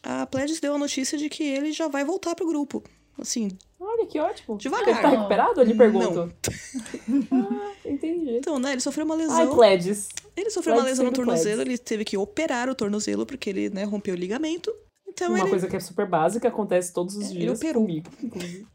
A 0.02 0.24
Pledis 0.26 0.58
deu 0.60 0.74
a 0.74 0.78
notícia 0.78 1.18
de 1.18 1.28
que 1.28 1.42
ele 1.42 1.72
já 1.72 1.88
vai 1.88 2.06
voltar 2.06 2.34
pro 2.34 2.46
grupo. 2.46 2.82
Assim, 3.20 3.50
Olha 3.78 4.06
que 4.06 4.18
ótimo. 4.18 4.56
devagar. 4.56 4.88
Ele 4.88 4.98
tá 5.02 5.08
recuperado? 5.10 5.62
Não. 5.62 5.76
pergunto. 5.76 6.34
ah, 7.30 7.72
entendi. 7.84 8.38
Então, 8.38 8.58
né, 8.58 8.72
ele 8.72 8.80
sofreu 8.80 9.04
uma 9.04 9.14
lesão. 9.14 9.36
Ai, 9.36 9.54
Pledges. 9.54 10.08
ele 10.34 10.48
sofreu 10.48 10.74
uma 10.74 10.84
lesão 10.84 11.04
no 11.04 11.12
tornozelo, 11.12 11.60
ele 11.60 11.76
teve 11.76 12.02
que 12.06 12.16
operar 12.16 12.70
o 12.70 12.74
tornozelo 12.74 13.26
porque 13.26 13.50
ele, 13.50 13.68
né, 13.68 13.84
rompeu 13.84 14.14
o 14.14 14.18
ligamento. 14.18 14.72
Então 15.06 15.28
Uma 15.28 15.40
ele, 15.40 15.50
coisa 15.50 15.68
que 15.68 15.76
é 15.76 15.80
super 15.80 16.08
básica, 16.08 16.48
acontece 16.48 16.94
todos 16.94 17.14
os 17.14 17.26
É, 17.26 17.30
ele 17.32 17.40
dias 17.40 17.58
operou. 17.58 17.82
comigo, 17.82 18.10
inclusive. 18.22 18.66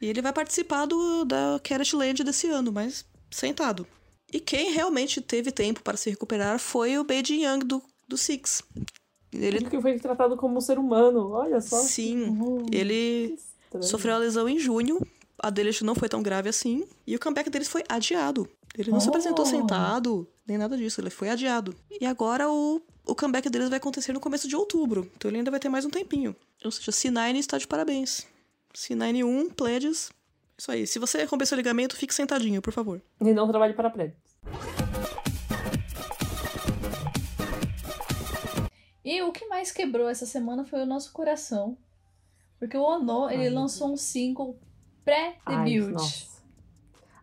e 0.00 0.06
ele 0.06 0.22
vai 0.22 0.32
participar 0.32 0.86
do, 0.86 1.26
da 1.26 1.60
Carrot 1.62 1.94
Land 1.94 2.24
desse 2.24 2.48
ano, 2.48 2.72
mas 2.72 3.04
sentado. 3.30 3.86
E 4.32 4.40
quem 4.40 4.72
realmente 4.72 5.20
teve 5.20 5.50
tempo 5.52 5.82
para 5.82 5.96
se 5.96 6.10
recuperar 6.10 6.58
foi 6.58 6.98
o 6.98 7.04
Beijing 7.04 7.44
Young 7.44 7.60
do, 7.60 7.82
do 8.08 8.16
Six. 8.16 8.62
Ele, 9.32 9.60
que 9.68 9.80
foi 9.80 9.98
tratado 9.98 10.36
como 10.36 10.56
um 10.56 10.60
ser 10.60 10.78
humano, 10.78 11.30
olha 11.30 11.60
só. 11.60 11.76
sim, 11.82 12.28
Uh, 12.40 12.66
ele 12.72 13.38
sofreu 13.80 14.14
a 14.14 14.18
lesão 14.18 14.48
em 14.48 14.58
junho. 14.58 14.98
A 15.38 15.50
dele 15.50 15.68
acho 15.68 15.80
que 15.80 15.84
não 15.84 15.94
foi 15.94 16.08
tão 16.08 16.22
grave 16.22 16.48
assim. 16.48 16.86
E 17.06 17.14
o 17.14 17.20
comeback 17.20 17.50
deles 17.50 17.68
foi 17.68 17.84
adiado. 17.88 18.48
Ele 18.76 18.90
não 18.90 19.00
se 19.00 19.06
Oh. 19.06 19.10
apresentou 19.10 19.44
sentado, 19.44 20.26
nem 20.46 20.56
nada 20.56 20.76
disso. 20.76 21.00
Ele 21.00 21.10
foi 21.10 21.28
adiado. 21.28 21.74
E 22.00 22.06
agora 22.06 22.48
o, 22.50 22.80
o 23.06 23.14
comeback 23.14 23.48
deles 23.50 23.68
vai 23.68 23.76
acontecer 23.76 24.12
no 24.12 24.20
começo 24.20 24.48
de 24.48 24.56
outubro. 24.56 25.10
Então 25.16 25.30
ele 25.30 25.38
ainda 25.38 25.50
vai 25.50 25.60
ter 25.60 25.68
mais 25.68 25.84
um 25.84 25.90
tempinho. 25.90 26.34
Ou 26.64 26.70
seja, 26.70 26.90
C9 26.90 27.36
está 27.36 27.58
de 27.58 27.66
parabéns. 27.66 28.26
C9 28.74 29.24
1, 29.24 29.50
Pledges. 29.50 30.10
Isso 30.58 30.70
aí. 30.72 30.86
Se 30.86 30.98
você 30.98 31.24
romper 31.24 31.46
seu 31.46 31.56
ligamento, 31.56 31.96
fique 31.96 32.14
sentadinho, 32.14 32.62
por 32.62 32.72
favor. 32.72 33.02
E 33.20 33.32
não 33.32 33.46
trabalhe 33.48 33.74
para 33.74 33.90
prédios. 33.90 34.18
E 39.04 39.22
o 39.22 39.30
que 39.32 39.46
mais 39.46 39.70
quebrou 39.70 40.08
essa 40.08 40.26
semana 40.26 40.64
foi 40.64 40.82
o 40.82 40.86
nosso 40.86 41.12
coração. 41.12 41.76
Porque 42.58 42.76
o 42.76 42.82
Ono, 42.82 43.30
ele 43.30 43.44
Ai, 43.44 43.50
lançou 43.50 43.92
um 43.92 43.96
single 43.96 44.58
pré-debut. 45.04 46.00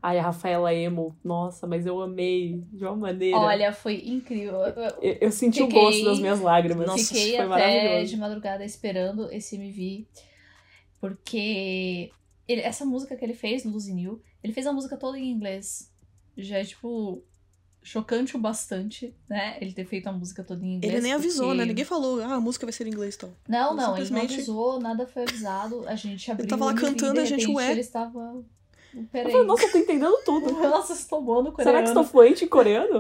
Ai, 0.02 0.20
a 0.20 0.22
Rafaela 0.24 0.74
Emo. 0.74 1.16
Nossa, 1.24 1.66
mas 1.66 1.86
eu 1.86 2.00
amei 2.02 2.64
de 2.72 2.86
uma 2.86 2.96
maneira. 2.96 3.38
Olha, 3.38 3.74
foi 3.74 4.02
incrível. 4.06 4.56
Eu- 4.62 4.74
eu 4.84 4.90
Eu, 5.02 5.18
eu 5.22 5.32
senti 5.32 5.62
Fiquei- 5.62 5.78
o 5.80 5.82
gosto 5.82 6.06
das 6.06 6.20
minhas 6.20 6.40
lágrimas. 6.40 6.86
Nossa, 6.88 7.04
Fiquei 7.04 7.32
foi 7.32 7.40
até 7.40 7.48
maravilhoso. 7.48 8.12
de 8.12 8.18
madrugada 8.18 8.64
esperando 8.64 9.32
esse 9.32 9.56
MV. 9.56 10.06
Porque 11.02 12.12
ele- 12.48 12.62
essa 12.62 12.86
música 12.86 13.16
que 13.16 13.24
ele 13.24 13.34
fez, 13.34 13.64
Lucy 13.66 13.94
New, 13.94 14.22
ele 14.44 14.54
fez 14.54 14.66
a 14.68 14.74
música 14.74 14.98
toda 14.98 15.18
em 15.18 15.30
inglês. 15.32 15.92
Já 16.38 16.58
é, 16.58 16.64
tipo, 16.66 17.24
chocante 17.82 18.36
o 18.36 18.40
bastante, 18.40 19.14
né? 19.30 19.58
Ele 19.62 19.74
ter 19.74 19.86
feito 19.86 20.08
a 20.08 20.12
música 20.12 20.44
toda 20.44 20.66
em 20.66 20.76
inglês. 20.76 20.94
Ele 20.94 21.02
nem 21.04 21.14
avisou, 21.14 21.48
porque- 21.48 21.58
né? 21.60 21.66
Ninguém 21.66 21.86
falou, 21.86 22.22
ah, 22.24 22.36
a 22.36 22.40
música 22.40 22.66
vai 22.66 22.74
ser 22.74 22.88
em 22.88 22.92
inglês 22.92 23.16
e 23.16 23.18
tal. 23.20 23.30
Não, 23.48 23.60
não, 23.60 23.70
ele 23.70 23.80
não 23.80 23.96
Simplesmente- 24.06 24.34
avisou, 24.36 24.80
nada 24.80 25.06
foi 25.06 25.24
avisado. 25.24 25.88
A 25.88 25.96
gente 25.96 26.32
abriu 26.32 26.48
tava 26.48 26.66
lá 26.66 26.74
cantando, 26.74 27.20
a 27.20 27.26
gente, 27.26 27.48
ué. 27.48 27.72
Ele 27.72 27.82
estava... 27.82 28.44
Eu 28.96 29.04
Peraí. 29.12 29.32
falei, 29.32 29.48
nossa, 29.48 29.64
eu 29.66 29.72
tô 29.72 29.78
entendendo 29.80 30.16
tudo. 30.24 30.52
Nossa, 30.62 30.94
estou 30.94 31.20
bom 31.20 31.42
no 31.42 31.46
Será 31.46 31.56
que 31.56 31.64
coreano. 31.64 31.88
estou 31.88 32.04
fluente 32.04 32.46
em 32.46 32.48
coreano? 32.48 33.00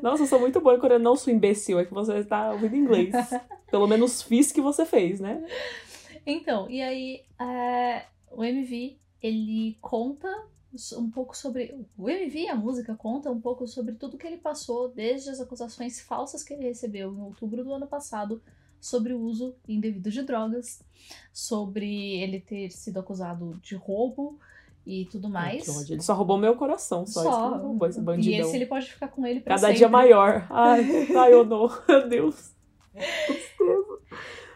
Nossa, 0.00 0.22
eu 0.22 0.26
sou 0.26 0.40
muito 0.40 0.58
boa 0.58 0.74
em 0.74 0.80
coreano. 0.80 1.04
Não 1.04 1.16
sou 1.16 1.30
imbecil, 1.30 1.78
é 1.78 1.84
que 1.84 1.92
você 1.92 2.14
está 2.16 2.50
ouvindo 2.52 2.74
inglês. 2.74 3.12
Pelo 3.70 3.86
menos 3.86 4.22
fiz 4.22 4.50
que 4.50 4.62
você 4.62 4.86
fez, 4.86 5.20
né? 5.20 5.44
Então, 6.26 6.70
e 6.70 6.80
aí, 6.80 7.20
é, 7.38 8.06
o 8.36 8.44
MV, 8.44 8.96
ele 9.22 9.78
conta 9.80 10.28
um 10.96 11.10
pouco 11.10 11.36
sobre. 11.36 11.74
O 11.96 12.08
MV, 12.10 12.48
a 12.48 12.54
música, 12.54 12.94
conta 12.94 13.30
um 13.30 13.40
pouco 13.40 13.66
sobre 13.66 13.94
tudo 13.94 14.18
que 14.18 14.26
ele 14.26 14.36
passou, 14.38 14.88
desde 14.88 15.30
as 15.30 15.40
acusações 15.40 16.00
falsas 16.00 16.42
que 16.42 16.52
ele 16.52 16.64
recebeu 16.64 17.12
em 17.12 17.20
outubro 17.20 17.62
do 17.64 17.72
ano 17.72 17.86
passado 17.86 18.42
sobre 18.80 19.14
o 19.14 19.20
uso 19.20 19.54
indevido 19.66 20.10
de 20.10 20.22
drogas, 20.22 20.84
sobre 21.32 22.20
ele 22.20 22.40
ter 22.40 22.70
sido 22.70 22.98
acusado 23.00 23.58
de 23.62 23.74
roubo 23.74 24.38
e 24.86 25.06
tudo 25.06 25.26
Ai, 25.28 25.32
mais. 25.32 25.90
Ele 25.90 26.02
só 26.02 26.12
roubou 26.12 26.36
meu 26.36 26.54
coração, 26.54 27.06
só. 27.06 27.22
Ele 27.54 27.62
roubou, 27.62 27.88
esse 27.88 28.00
E 28.28 28.34
esse 28.34 28.54
ele 28.54 28.66
pode 28.66 28.92
ficar 28.92 29.08
com 29.08 29.26
ele 29.26 29.40
pra 29.40 29.54
Cada 29.54 29.68
sempre. 29.68 29.78
dia 29.78 29.88
maior. 29.88 30.46
Ai, 30.50 31.12
ai, 31.16 31.32
eu 31.32 31.44
não. 31.44 31.70
Meu 31.88 32.08
Deus. 32.08 32.52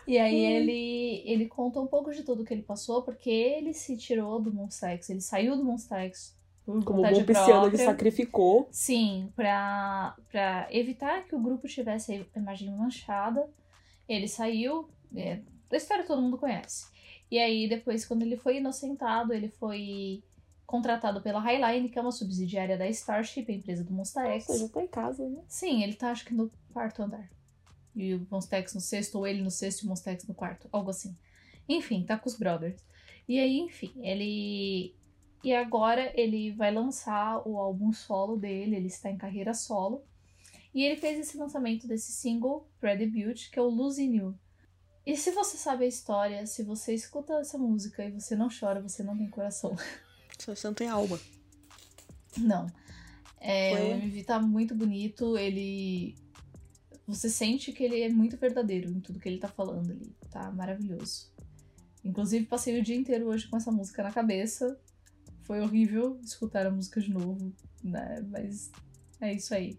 E 0.09 0.17
aí 0.17 0.43
ele, 0.43 1.23
ele 1.27 1.47
conta 1.47 1.79
um 1.79 1.87
pouco 1.87 2.11
de 2.11 2.23
tudo 2.23 2.43
que 2.43 2.55
ele 2.55 2.63
passou, 2.63 3.03
porque 3.03 3.29
ele 3.29 3.75
se 3.75 3.95
tirou 3.95 4.41
do 4.41 4.51
Monsta 4.51 4.89
X, 4.89 5.11
ele 5.11 5.21
saiu 5.21 5.55
do 5.55 5.63
Monsta 5.63 5.99
X 5.99 6.35
por 6.65 6.83
Como 6.83 6.99
vontade 6.99 7.21
bom 7.21 7.27
pisciano, 7.27 7.67
ele 7.67 7.77
sacrificou. 7.77 8.69
Sim, 8.71 9.31
pra, 9.37 10.17
pra 10.31 10.67
evitar 10.71 11.25
que 11.25 11.35
o 11.35 11.39
grupo 11.39 11.69
tivesse 11.69 12.27
a 12.35 12.39
imagem 12.39 12.71
manchada, 12.71 13.47
ele 14.09 14.27
saiu. 14.27 14.89
É, 15.15 15.41
a 15.71 15.77
história 15.77 16.05
todo 16.05 16.23
mundo 16.23 16.39
conhece. 16.39 16.87
E 17.31 17.39
aí, 17.39 17.69
depois, 17.69 18.07
quando 18.07 18.23
ele 18.23 18.39
foi 18.39 18.57
inocentado, 18.57 19.35
ele 19.35 19.49
foi 19.49 20.23
contratado 20.65 21.21
pela 21.21 21.41
Highline, 21.41 21.91
que 21.91 21.99
é 21.99 22.03
uma 22.03 22.13
subsidiária 22.13 22.79
da 22.79 22.89
Starship, 22.89 23.45
a 23.49 23.55
empresa 23.55 23.85
do 23.85 23.93
Monsta 23.93 24.23
Ou 24.23 24.31
X. 24.33 24.45
seja, 24.45 24.69
tá 24.71 24.83
em 24.83 24.87
casa, 24.87 25.29
né? 25.29 25.43
Sim, 25.47 25.83
ele 25.83 25.95
tá 25.95 26.11
acho 26.11 26.25
que 26.25 26.33
no 26.33 26.51
quarto 26.73 27.03
andar. 27.03 27.29
E 27.99 28.15
o 28.15 28.27
Monstex 28.31 28.75
no 28.75 28.81
sexto, 28.81 29.17
ou 29.17 29.27
ele 29.27 29.43
no 29.43 29.51
sexto 29.51 29.83
e 29.83 29.87
o 29.87 29.89
Monstex 29.89 30.25
no 30.27 30.35
quarto, 30.35 30.69
algo 30.71 30.91
assim. 30.91 31.17
Enfim, 31.69 32.05
tá 32.05 32.17
com 32.17 32.29
os 32.29 32.39
brothers. 32.39 32.81
E 33.29 33.39
aí, 33.39 33.59
enfim, 33.59 33.93
ele. 34.03 34.95
E 35.43 35.55
agora 35.55 36.13
ele 36.15 36.53
vai 36.53 36.73
lançar 36.73 37.47
o 37.47 37.59
álbum 37.59 37.93
solo 37.93 38.37
dele, 38.37 38.77
ele 38.77 38.87
está 38.87 39.11
em 39.11 39.17
carreira 39.17 39.53
solo. 39.53 40.03
E 40.75 40.85
ele 40.85 40.97
fez 40.97 41.19
esse 41.19 41.37
lançamento 41.37 41.87
desse 41.87 42.13
single 42.13 42.69
pré-debut, 42.81 43.51
que 43.51 43.59
é 43.59 43.63
o 43.63 43.69
Lucy 43.69 44.07
New. 44.07 44.35
E 45.05 45.17
se 45.17 45.31
você 45.31 45.57
sabe 45.57 45.85
a 45.85 45.89
história, 45.89 46.47
se 46.47 46.63
você 46.63 46.95
escuta 46.95 47.35
essa 47.35 47.57
música 47.57 48.05
e 48.05 48.11
você 48.11 48.37
não 48.37 48.49
chora, 48.49 48.81
você 48.81 49.03
não 49.03 49.17
tem 49.17 49.29
coração. 49.29 49.75
Você 50.39 50.69
não 50.69 50.75
tem 50.75 50.87
alma. 50.87 51.19
Não. 52.37 52.71
É, 53.41 53.71
Foi- 53.77 53.91
o 53.91 53.95
MV 53.95 54.23
tá 54.23 54.39
muito 54.39 54.73
bonito, 54.73 55.37
ele. 55.37 56.15
Você 57.09 57.31
sente 57.31 57.73
que 57.73 57.83
ele 57.83 58.03
é 58.03 58.11
muito 58.11 58.37
verdadeiro 58.37 58.91
em 58.91 59.01
tudo 59.01 59.19
que 59.19 59.27
ele 59.27 59.39
tá 59.39 59.49
falando 59.49 59.91
ali. 59.91 60.15
Tá 60.31 60.53
maravilhoso. 60.53 61.33
Inclusive, 62.05 62.45
passei 62.45 62.79
o 62.79 62.83
dia 62.83 62.95
inteiro 62.95 63.29
hoje 63.29 63.49
com 63.49 63.57
essa 63.57 63.73
música 63.73 64.03
na 64.03 64.13
cabeça. 64.13 64.79
Foi 65.43 65.59
horrível 65.61 66.21
escutar 66.23 66.67
a 66.67 66.71
música 66.71 67.01
de 67.01 67.11
novo, 67.11 67.51
né? 67.83 68.23
Mas 68.29 68.71
é 69.23 69.33
isso 69.33 69.55
aí. 69.55 69.79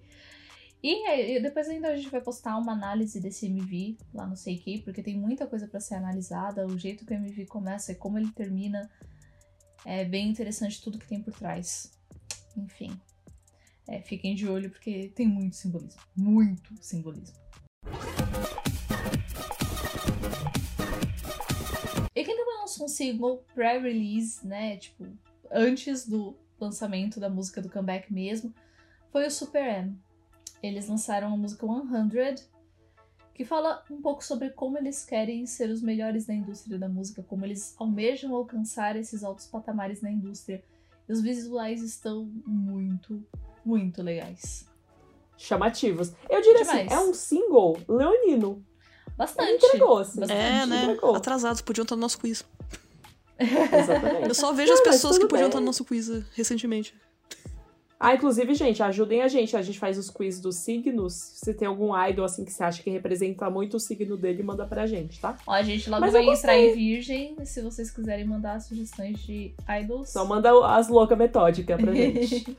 E 0.82 1.06
aí, 1.06 1.40
depois 1.40 1.70
ainda 1.70 1.90
a 1.90 1.96
gente 1.96 2.10
vai 2.10 2.20
postar 2.20 2.58
uma 2.58 2.72
análise 2.72 3.20
desse 3.20 3.46
MV 3.46 3.98
lá 4.12 4.26
no 4.26 4.36
Seiki, 4.36 4.82
porque 4.82 5.04
tem 5.04 5.16
muita 5.16 5.46
coisa 5.46 5.68
pra 5.68 5.80
ser 5.80 5.96
analisada. 5.96 6.66
O 6.66 6.80
jeito 6.80 7.06
que 7.06 7.14
o 7.14 7.16
MV 7.16 7.46
começa 7.46 7.92
e 7.92 7.96
como 7.96 8.18
ele 8.18 8.32
termina 8.32 8.90
é 9.86 10.04
bem 10.04 10.30
interessante 10.30 10.82
tudo 10.82 10.98
que 10.98 11.08
tem 11.08 11.22
por 11.22 11.34
trás. 11.34 11.92
Enfim. 12.58 13.00
É, 13.90 14.02
fiquem 14.02 14.36
de 14.36 14.48
olho 14.48 14.70
porque 14.70 15.12
tem 15.16 15.28
muito 15.28 15.56
simbolismo. 15.56 16.02
Muito 16.16 16.74
simbolismo. 16.80 17.40
single 23.00 23.46
pré-release, 23.56 24.46
né? 24.46 24.76
Tipo, 24.76 25.08
antes 25.50 26.06
do 26.06 26.36
lançamento 26.60 27.20
da 27.20 27.30
música 27.30 27.62
do 27.62 27.70
comeback 27.70 28.12
mesmo, 28.12 28.54
foi 29.10 29.26
o 29.26 29.32
Super 29.32 29.66
M. 29.66 29.98
Eles 30.62 30.90
lançaram 30.90 31.34
a 31.34 31.38
música 31.38 31.66
100, 31.66 32.48
que 33.34 33.46
fala 33.46 33.82
um 33.90 34.02
pouco 34.02 34.22
sobre 34.22 34.50
como 34.50 34.78
eles 34.78 35.06
querem 35.06 35.46
ser 35.46 35.70
os 35.70 35.82
melhores 35.82 36.28
na 36.28 36.34
indústria 36.34 36.78
da 36.78 36.90
música, 36.90 37.24
como 37.24 37.46
eles 37.46 37.74
almejam 37.80 38.36
alcançar 38.36 38.98
esses 38.98 39.24
altos 39.24 39.48
patamares 39.48 40.02
na 40.02 40.12
indústria. 40.12 40.62
E 41.08 41.14
os 41.14 41.22
visuais 41.22 41.82
estão 41.82 42.26
muito, 42.46 43.26
muito 43.66 44.02
legais. 44.02 44.68
Chamativos. 45.38 46.12
Eu 46.30 46.42
diria 46.42 46.64
Demais. 46.64 46.88
assim, 46.88 46.94
é 46.94 47.00
um 47.00 47.14
single 47.14 47.78
leonino. 47.88 48.64
Bastante. 49.18 49.66
Entregou, 49.66 49.98
assim. 50.00 50.20
Bastante. 50.20 50.40
É, 50.40 50.66
né? 50.66 50.84
entregou. 50.84 51.16
Atrasados, 51.16 51.62
podiam 51.62 51.84
estar 51.84 51.96
no 51.96 52.02
nosso 52.02 52.20
quiz. 52.20 52.46
Exatamente. 53.40 54.28
Eu 54.28 54.36
só 54.36 54.52
vejo 54.52 54.74
Não, 54.74 54.76
as 54.80 54.82
pessoas 54.82 55.18
que 55.18 55.26
podiam 55.26 55.46
bem. 55.46 55.50
estar 55.50 55.60
no 55.60 55.66
nosso 55.66 55.86
quiz 55.86 56.10
eh, 56.10 56.24
recentemente. 56.34 56.94
Ah, 57.98 58.16
inclusive, 58.16 58.54
gente, 58.54 58.82
ajudem 58.82 59.22
a 59.22 59.28
gente. 59.28 59.56
A 59.58 59.62
gente 59.62 59.78
faz 59.78 59.98
os 59.98 60.10
quiz 60.10 60.40
dos 60.40 60.56
signos. 60.58 61.14
Se 61.14 61.54
tem 61.54 61.68
algum 61.68 61.92
idol, 62.08 62.24
assim, 62.26 62.46
que 62.46 62.52
você 62.52 62.64
acha 62.64 62.82
que 62.82 62.90
representa 62.90 63.50
muito 63.50 63.76
o 63.76 63.80
signo 63.80 64.16
dele, 64.16 64.42
manda 64.42 64.66
pra 64.66 64.86
gente, 64.88 65.20
tá? 65.20 65.38
Ó, 65.46 65.52
a 65.54 65.62
gente 65.62 65.90
logo 65.90 66.02
Mas 66.02 66.14
vai 66.14 66.26
entrar 66.26 66.58
em 66.58 66.74
virgem. 66.74 67.36
Se 67.46 67.62
vocês 67.62 67.92
quiserem 67.92 68.26
mandar 68.26 68.62
sugestões 68.62 69.20
de 69.20 69.54
idols. 69.82 70.10
Só 70.12 70.24
manda 70.26 70.50
as 70.74 70.88
loucas 70.88 71.18
metódicas 71.18 71.80
pra 71.80 71.92
gente. 71.96 72.58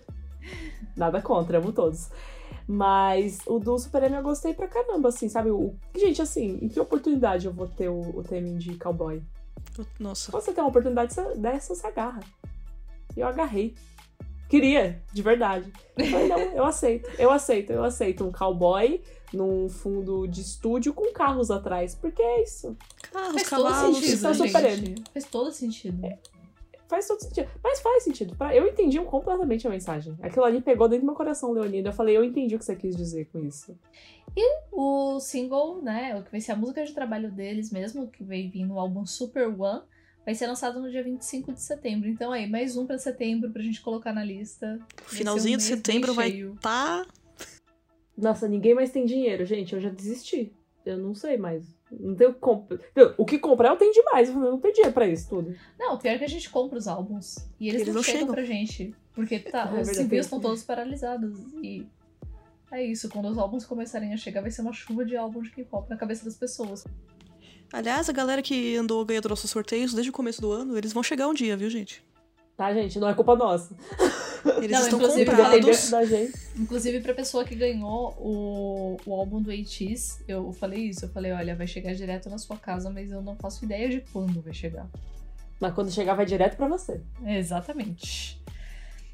Nada 1.01 1.23
contra, 1.23 1.57
amo 1.57 1.73
todos. 1.73 2.11
Mas 2.69 3.39
o 3.47 3.59
do 3.59 3.79
Super 3.79 4.03
M 4.03 4.17
eu 4.17 4.23
gostei 4.23 4.53
pra 4.53 4.69
caramba, 4.69 5.09
assim, 5.09 5.31
sabe? 5.31 5.51
O... 5.51 5.75
Gente, 5.97 6.21
assim, 6.21 6.59
em 6.61 6.69
que 6.69 6.79
oportunidade 6.79 7.47
eu 7.47 7.53
vou 7.55 7.67
ter 7.67 7.89
o, 7.89 8.19
o 8.19 8.23
tema 8.23 8.59
de 8.59 8.77
cowboy? 8.77 9.23
Nossa. 9.99 10.31
Quando 10.31 10.45
você 10.45 10.53
tem 10.53 10.63
uma 10.63 10.69
oportunidade 10.69 11.15
dessa, 11.37 11.75
você 11.75 11.87
agarra. 11.87 12.21
E 13.17 13.21
eu 13.21 13.27
agarrei. 13.27 13.75
Queria, 14.47 15.03
de 15.11 15.23
verdade. 15.23 15.73
Eu 15.97 16.07
falei, 16.07 16.29
não, 16.29 16.39
eu 16.39 16.65
aceito, 16.65 17.09
eu 17.19 17.31
aceito, 17.31 17.73
eu 17.73 17.83
aceito 17.83 18.25
um 18.27 18.33
cowboy 18.33 19.01
num 19.33 19.69
fundo 19.69 20.27
de 20.27 20.43
estúdio 20.43 20.93
com 20.93 21.13
carros 21.15 21.51
atrás. 21.51 21.95
Porque 21.95 22.21
é 22.21 22.43
isso. 22.43 22.77
Carros, 23.11 23.33
Faz 23.33 23.49
todo 23.49 23.65
cavalos. 23.65 23.97
sentido, 23.97 24.15
isso 24.15 24.27
é 24.27 24.35
gente. 24.35 24.47
Super 24.49 24.65
M. 24.65 25.05
Faz 25.15 25.25
todo 25.25 25.51
sentido. 25.51 26.09
Faz 26.91 27.07
todo 27.07 27.21
sentido. 27.23 27.49
Mas 27.63 27.81
faz 27.81 28.03
sentido. 28.03 28.35
Pra- 28.37 28.55
Eu 28.55 28.67
entendi 28.67 28.99
completamente 29.01 29.65
a 29.67 29.71
mensagem. 29.71 30.17
Aquilo 30.21 30.45
ali 30.45 30.61
pegou 30.61 30.89
dentro 30.89 31.05
do 31.05 31.07
meu 31.07 31.15
coração, 31.15 31.53
Leonida. 31.53 31.91
Eu 31.91 31.93
falei, 31.93 32.17
eu 32.17 32.25
entendi 32.25 32.57
o 32.57 32.59
que 32.59 32.65
você 32.65 32.75
quis 32.75 32.97
dizer 32.97 33.27
com 33.33 33.39
isso. 33.47 33.79
O 34.73 35.19
single, 35.21 35.81
né, 35.83 36.17
o 36.19 36.23
que 36.25 36.31
vai 36.31 36.41
ser 36.41 36.53
a 36.53 36.57
música 36.57 36.85
de 36.85 36.93
trabalho 36.93 37.31
deles 37.31 37.71
mesmo, 37.71 38.09
que 38.09 38.23
vai 38.25 38.49
vir 38.49 38.65
no 38.65 38.79
álbum 38.79 39.05
Super 39.07 39.49
One, 39.49 39.83
vai 40.25 40.35
ser 40.35 40.47
lançado 40.47 40.81
no 40.81 40.91
dia 40.91 41.03
25 41.03 41.53
de 41.53 41.61
setembro. 41.61 42.09
Então 42.09 42.33
aí, 42.33 42.49
mais 42.49 42.77
um 42.77 42.87
pra 42.87 42.99
setembro 42.99 43.51
pra 43.51 43.63
gente 43.63 43.81
colocar 43.81 44.13
na 44.13 44.25
lista. 44.25 44.79
Vai 44.79 45.19
Finalzinho 45.19 45.55
um 45.55 45.59
de 45.59 45.63
setembro 45.65 46.15
vai 46.15 46.31
cheio. 46.31 46.57
tá. 46.61 47.07
Nossa, 48.17 48.47
ninguém 48.47 48.75
mais 48.75 48.91
tem 48.91 49.05
dinheiro, 49.07 49.45
gente. 49.47 49.75
Eu 49.75 49.81
já 49.81 49.89
desisti. 49.91 50.53
Eu 50.93 50.99
não 50.99 51.15
sei 51.15 51.37
mais. 51.37 51.65
Não 51.91 52.15
tenho 52.15 52.35
comp... 52.35 52.71
O 53.19 53.25
que 53.25 53.39
comprar 53.39 53.71
eu 53.71 53.77
tenho 53.77 53.93
demais. 53.93 54.29
Eu 54.29 54.35
não 54.37 54.59
tenho 54.59 54.75
dinheiro 54.75 54.93
pra 54.95 55.07
isso 55.07 55.29
tudo. 55.29 55.55
Não, 55.79 55.95
o 55.95 55.99
pior 55.99 56.13
é 56.13 56.19
que 56.19 56.25
a 56.25 56.29
gente 56.29 56.49
compra 56.51 56.79
os 56.79 56.87
álbuns. 56.87 57.37
E 57.59 57.69
eles, 57.69 57.83
Eles 57.83 57.89
não, 57.89 57.95
não 57.95 58.03
chegam, 58.03 58.21
chegam. 58.21 58.35
pra 58.35 58.45
gente. 58.45 58.95
Porque 59.15 59.39
tá, 59.39 59.73
É 59.77 59.81
os 59.81 59.99
envios 59.99 60.27
estão 60.27 60.41
todos 60.41 60.63
paralisados. 60.63 61.39
E 61.63 61.87
é 62.71 62.85
isso, 62.85 63.09
quando 63.09 63.29
os 63.29 63.37
álbuns 63.39 63.65
começarem 63.67 64.13
a 64.13 64.17
chegar, 64.17 64.41
vai 64.41 64.51
ser 64.51 64.63
uma 64.63 64.73
chuva 64.73 65.05
de 65.05 65.17
álbum 65.17 65.43
de 65.43 65.51
K-pop 65.51 65.91
na 65.91 65.97
cabeça 65.97 66.25
das 66.25 66.37
pessoas. 66.37 66.85
Aliás, 67.73 68.09
a 68.09 68.13
galera 68.13 68.43
que 68.43 68.77
andou 68.77 69.05
ganhando 69.05 69.29
nossos 69.29 69.51
sorteios 69.51 69.93
desde 69.93 70.11
o 70.11 70.13
começo 70.13 70.41
do 70.41 70.51
ano, 70.51 70.77
eles 70.77 70.93
vão 70.93 71.03
chegar 71.03 71.29
um 71.29 71.35
dia, 71.35 71.57
viu, 71.57 71.71
gente? 71.71 72.05
Tá, 72.57 72.75
gente? 72.75 72.99
Não 72.99 73.09
é 73.09 73.15
culpa 73.15 73.35
nossa. 73.37 73.75
Eles 74.59 74.71
Não, 74.71 74.81
estão 74.83 74.99
inclusive, 74.99 75.31
comprados. 75.31 75.91
da 75.91 76.05
gente. 76.05 76.33
Inclusive, 76.57 77.01
pra 77.01 77.15
pessoa 77.15 77.45
que 77.45 77.55
ganhou 77.55 78.15
o, 78.19 78.97
o 79.07 79.15
álbum 79.15 79.41
do 79.41 79.51
ATEEZ, 79.51 80.23
eu 80.29 80.53
falei 80.53 80.89
isso. 80.89 81.07
Eu 81.07 81.09
falei, 81.09 81.33
olha, 81.33 81.57
vai 81.57 81.67
chegar 81.67 81.95
direto 81.95 82.29
na 82.29 82.39
sua 82.39 82.57
casa, 82.57 82.91
mas 82.91 83.11
eu 83.11 83.23
não 83.23 83.35
faço 83.37 83.65
ideia 83.65 83.89
de 83.89 84.01
quando 84.13 84.41
vai 84.43 84.53
chegar. 84.53 84.87
Mas 85.59 85.75
quando 85.75 85.91
chegar, 85.91 86.15
vai 86.15 86.27
direto 86.27 86.57
pra 86.57 86.69
você. 86.69 87.01
Exatamente. 87.25 88.41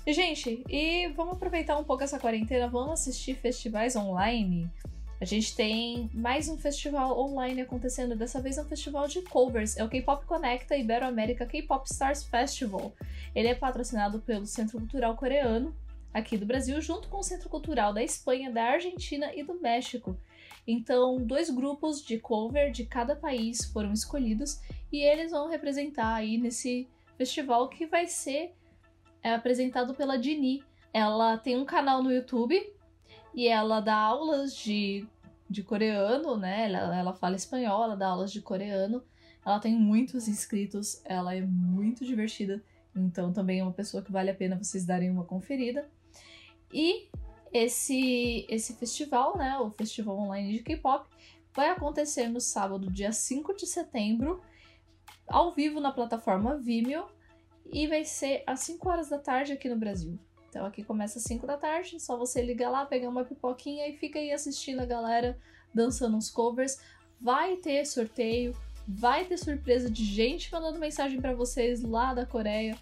Gente, 0.06 0.62
e 0.68 1.08
vamos 1.16 1.34
aproveitar 1.34 1.76
um 1.76 1.82
pouco 1.82 2.04
essa 2.04 2.18
quarentena, 2.18 2.68
vamos 2.68 2.92
assistir 3.00 3.34
festivais 3.34 3.96
online. 3.96 4.70
A 5.18 5.24
gente 5.24 5.56
tem 5.56 6.10
mais 6.12 6.46
um 6.46 6.58
festival 6.58 7.18
online 7.18 7.62
acontecendo, 7.62 8.14
dessa 8.14 8.38
vez 8.38 8.58
é 8.58 8.62
um 8.62 8.66
festival 8.66 9.08
de 9.08 9.22
covers. 9.22 9.74
É 9.74 9.82
o 9.82 9.88
K-Pop 9.88 10.26
Conecta 10.26 10.76
Iberoamérica 10.76 11.46
K-Pop 11.46 11.86
Stars 11.90 12.24
Festival. 12.24 12.92
Ele 13.34 13.48
é 13.48 13.54
patrocinado 13.54 14.20
pelo 14.20 14.44
Centro 14.44 14.78
Cultural 14.78 15.16
Coreano, 15.16 15.74
aqui 16.12 16.36
do 16.36 16.44
Brasil, 16.44 16.78
junto 16.82 17.08
com 17.08 17.16
o 17.16 17.22
Centro 17.22 17.48
Cultural 17.48 17.94
da 17.94 18.02
Espanha, 18.02 18.50
da 18.50 18.64
Argentina 18.64 19.34
e 19.34 19.42
do 19.42 19.58
México. 19.58 20.18
Então, 20.66 21.16
dois 21.16 21.48
grupos 21.48 22.04
de 22.04 22.18
cover 22.18 22.70
de 22.70 22.84
cada 22.84 23.16
país 23.16 23.64
foram 23.72 23.94
escolhidos 23.94 24.60
e 24.92 25.02
eles 25.02 25.30
vão 25.30 25.48
representar 25.48 26.14
aí 26.14 26.36
nesse 26.36 26.90
festival 27.16 27.70
que 27.70 27.86
vai 27.86 28.06
ser 28.06 28.52
é, 29.22 29.32
apresentado 29.32 29.94
pela 29.94 30.18
Dini. 30.18 30.62
Ela 30.92 31.38
tem 31.38 31.56
um 31.56 31.64
canal 31.64 32.02
no 32.02 32.12
YouTube 32.12 32.75
e 33.36 33.48
ela 33.48 33.80
dá 33.80 33.94
aulas 33.94 34.56
de, 34.56 35.06
de 35.48 35.62
coreano, 35.62 36.38
né? 36.38 36.64
Ela, 36.64 36.96
ela 36.96 37.12
fala 37.12 37.36
espanhol, 37.36 37.84
ela 37.84 37.94
dá 37.94 38.08
aulas 38.08 38.32
de 38.32 38.40
coreano. 38.40 39.04
Ela 39.44 39.60
tem 39.60 39.76
muitos 39.76 40.26
inscritos, 40.26 41.02
ela 41.04 41.34
é 41.34 41.42
muito 41.42 42.02
divertida. 42.02 42.64
Então 42.96 43.34
também 43.34 43.60
é 43.60 43.62
uma 43.62 43.74
pessoa 43.74 44.02
que 44.02 44.10
vale 44.10 44.30
a 44.30 44.34
pena 44.34 44.56
vocês 44.56 44.86
darem 44.86 45.10
uma 45.10 45.22
conferida. 45.22 45.86
E 46.72 47.10
esse, 47.52 48.46
esse 48.48 48.72
festival, 48.72 49.36
né? 49.36 49.58
O 49.58 49.70
Festival 49.70 50.16
Online 50.18 50.54
de 50.54 50.62
K-Pop, 50.62 51.06
vai 51.54 51.68
acontecer 51.68 52.28
no 52.28 52.40
sábado, 52.40 52.90
dia 52.90 53.12
5 53.12 53.54
de 53.54 53.66
setembro, 53.66 54.40
ao 55.28 55.52
vivo 55.52 55.78
na 55.78 55.92
plataforma 55.92 56.56
Vimeo. 56.56 57.04
E 57.70 57.86
vai 57.86 58.02
ser 58.02 58.42
às 58.46 58.60
5 58.60 58.88
horas 58.88 59.10
da 59.10 59.18
tarde 59.18 59.52
aqui 59.52 59.68
no 59.68 59.76
Brasil. 59.76 60.18
Então 60.56 60.64
aqui 60.64 60.82
começa 60.82 61.18
às 61.18 61.24
5 61.24 61.46
da 61.46 61.58
tarde, 61.58 62.00
só 62.00 62.16
você 62.16 62.40
liga 62.40 62.66
lá, 62.70 62.86
pegar 62.86 63.10
uma 63.10 63.26
pipoquinha 63.26 63.86
e 63.88 63.98
fica 63.98 64.18
aí 64.18 64.32
assistindo 64.32 64.80
a 64.80 64.86
galera 64.86 65.38
dançando 65.74 66.16
uns 66.16 66.30
covers. 66.30 66.80
Vai 67.20 67.56
ter 67.56 67.84
sorteio, 67.84 68.56
vai 68.88 69.26
ter 69.26 69.36
surpresa 69.36 69.90
de 69.90 70.02
gente 70.02 70.50
mandando 70.50 70.78
mensagem 70.78 71.20
pra 71.20 71.34
vocês 71.34 71.82
lá 71.82 72.14
da 72.14 72.24
Coreia. 72.24 72.74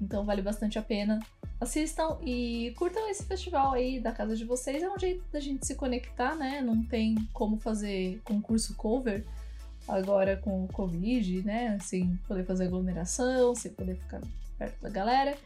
Então 0.00 0.24
vale 0.24 0.40
bastante 0.40 0.78
a 0.78 0.82
pena. 0.82 1.20
Assistam 1.60 2.16
e 2.24 2.72
curtam 2.78 3.06
esse 3.10 3.26
festival 3.26 3.74
aí 3.74 4.00
da 4.00 4.10
casa 4.10 4.34
de 4.34 4.46
vocês. 4.46 4.82
É 4.82 4.88
um 4.88 4.98
jeito 4.98 5.22
da 5.30 5.38
gente 5.38 5.66
se 5.66 5.74
conectar, 5.74 6.34
né? 6.34 6.62
Não 6.62 6.82
tem 6.82 7.14
como 7.34 7.58
fazer 7.58 8.22
concurso 8.24 8.74
cover 8.74 9.22
agora 9.86 10.38
com 10.38 10.64
o 10.64 10.68
Covid, 10.68 11.42
né? 11.42 11.78
Sem 11.82 12.18
poder 12.26 12.46
fazer 12.46 12.64
aglomeração, 12.64 13.54
sem 13.54 13.70
poder 13.70 13.96
ficar 13.96 14.22
perto 14.56 14.80
da 14.80 14.88
galera. 14.88 15.36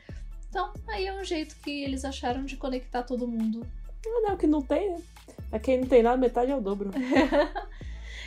Então, 0.53 0.71
aí 0.87 1.07
é 1.07 1.15
um 1.15 1.25
jeito 1.25 1.57
que 1.63 1.83
eles 1.83 2.05
acharam 2.05 2.45
de 2.45 2.59
conectar 2.59 3.03
todo 3.05 3.27
mundo. 3.27 3.67
Não, 4.05 4.23
não, 4.23 4.37
que 4.37 4.47
não 4.47 4.61
tem, 4.61 4.91
né? 4.91 5.01
Pra 5.49 5.59
quem 5.59 5.81
não 5.81 5.87
tem 5.89 6.03
nada, 6.03 6.19
metade 6.19 6.51
é 6.51 6.57
o 6.57 6.61
dobro. 6.61 6.91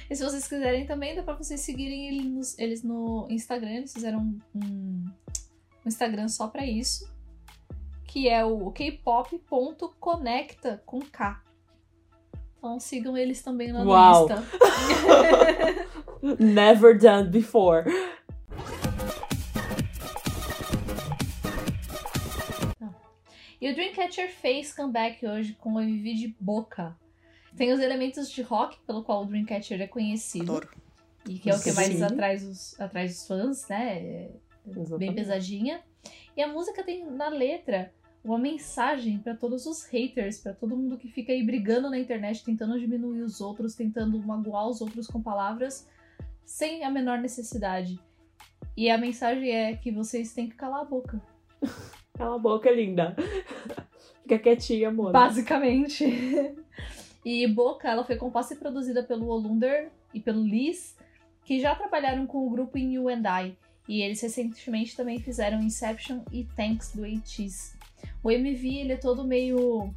E 0.10 0.16
se 0.16 0.24
vocês 0.24 0.48
quiserem 0.48 0.86
também, 0.86 1.16
dá 1.16 1.24
pra 1.24 1.34
vocês 1.34 1.62
seguirem 1.62 2.08
ele 2.08 2.30
nos- 2.30 2.56
eles 2.60 2.84
no 2.84 3.26
Instagram. 3.28 3.72
Eles 3.78 3.92
fizeram 3.92 4.20
um, 4.20 4.40
um 4.56 5.06
Instagram 5.84 6.28
só 6.28 6.48
pra 6.48 6.64
isso. 6.64 7.12
Que 8.06 8.30
é 8.30 8.46
o 8.46 8.70
kpop.conecta 9.60 10.82
com 10.86 11.00
K. 11.02 11.42
Então 12.58 12.80
sigam 12.80 13.18
eles 13.18 13.42
também 13.42 13.72
lá 13.72 13.84
Uau. 13.84 14.28
no 14.30 14.36
Insta. 14.36 14.44
Never 16.40 16.98
done 17.00 17.30
before. 17.30 17.84
E 23.65 23.71
o 23.71 23.73
Dreamcatcher 23.73 24.30
fez 24.30 24.71
comeback 24.71 25.25
hoje 25.25 25.54
com 25.54 25.73
o 25.73 25.82
MV 25.82 26.13
de 26.13 26.36
Boca. 26.39 26.95
Tem 27.58 27.73
os 27.73 27.80
elementos 27.80 28.30
de 28.30 28.43
rock 28.43 28.78
pelo 28.86 29.04
qual 29.04 29.23
o 29.23 29.25
Dreamcatcher 29.25 29.82
é 29.82 29.88
conhecido. 29.88 30.51
Adoro. 30.51 30.69
E 31.28 31.39
que 31.39 31.49
é 31.49 31.56
o 31.56 31.60
que 31.60 31.71
mais 31.71 31.88
Sim. 31.88 32.04
atrai 32.04 32.36
os, 32.36 32.80
atrai 32.80 33.08
os 33.08 33.25
fãs, 33.25 33.67
né? 33.67 33.97
É 33.97 34.32
Bem 34.67 34.84
Exatamente. 34.84 35.15
pesadinha. 35.15 35.84
E 36.38 36.43
a 36.43 36.47
música 36.47 36.84
tem 36.84 37.10
na 37.10 37.28
letra 37.28 37.91
uma 38.23 38.38
mensagem 38.38 39.17
pra 39.17 39.36
todos 39.36 39.65
os 39.65 39.84
haters, 39.86 40.38
pra 40.38 40.54
todo 40.54 40.78
mundo 40.78 40.95
que 40.95 41.08
fica 41.08 41.34
aí 41.34 41.43
brigando 41.43 41.89
na 41.89 41.97
internet, 41.97 42.43
tentando 42.43 42.80
diminuir 42.80 43.21
os 43.21 43.41
outros, 43.41 43.73
tentando 43.73 44.19
magoar 44.19 44.67
os 44.67 44.80
outros 44.80 45.08
com 45.08 45.23
palavras, 45.23 45.89
sem 46.45 46.84
a 46.84 46.91
menor 46.91 47.17
necessidade. 47.17 47.99
E 48.78 48.91
a 48.91 48.97
mensagem 48.99 49.49
é 49.49 49.75
que 49.75 49.91
vocês 49.91 50.34
têm 50.34 50.47
que 50.47 50.56
calar 50.56 50.82
a 50.82 50.86
boca. 50.86 51.19
Cala 52.17 52.36
a 52.36 52.39
boca, 52.39 52.71
linda. 52.71 53.15
Fica 54.23 54.39
quietinha, 54.39 54.89
amor. 54.89 55.12
Basicamente. 55.12 56.04
e 57.23 57.47
Boca, 57.47 57.89
ela 57.89 58.04
foi 58.04 58.15
composta 58.15 58.54
e 58.54 58.58
produzida 58.58 59.04
pelo 59.04 59.28
Olunder 59.28 59.91
e 60.13 60.19
pelo 60.19 60.41
Liz, 60.41 60.95
que 61.43 61.60
já 61.60 61.75
trabalharam 61.75 62.25
com 62.25 62.45
o 62.45 62.49
grupo 62.49 62.78
em 62.78 62.93
You 62.93 63.10
and 63.10 63.23
I. 63.25 63.58
E 63.88 64.01
eles 64.01 64.19
recentemente 64.21 64.95
também 64.95 65.19
fizeram 65.19 65.62
Inception 65.62 66.21
e 66.32 66.43
Tanks 66.43 66.93
do 66.95 67.04
ATEEZ. 67.04 67.78
O 68.23 68.32
MV, 68.32 68.67
ele 68.67 68.93
é 68.93 68.97
todo 68.97 69.23
meio... 69.23 69.93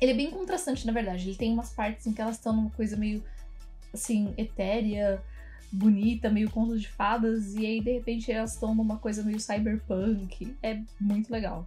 Ele 0.00 0.12
é 0.12 0.14
bem 0.14 0.30
contrastante, 0.30 0.86
na 0.86 0.92
verdade. 0.92 1.28
Ele 1.28 1.36
tem 1.36 1.52
umas 1.52 1.70
partes 1.70 2.06
em 2.06 2.12
que 2.12 2.20
elas 2.20 2.36
estão 2.36 2.54
numa 2.54 2.70
coisa 2.70 2.96
meio, 2.96 3.24
assim, 3.92 4.34
etérea, 4.36 5.22
bonita, 5.72 6.28
meio 6.28 6.50
conto 6.50 6.78
de 6.78 6.88
fadas. 6.88 7.54
E 7.54 7.64
aí, 7.64 7.80
de 7.80 7.92
repente, 7.92 8.30
elas 8.30 8.54
estão 8.54 8.74
numa 8.74 8.98
coisa 8.98 9.22
meio 9.22 9.40
cyberpunk. 9.40 10.56
É 10.62 10.80
muito 11.00 11.32
legal. 11.32 11.66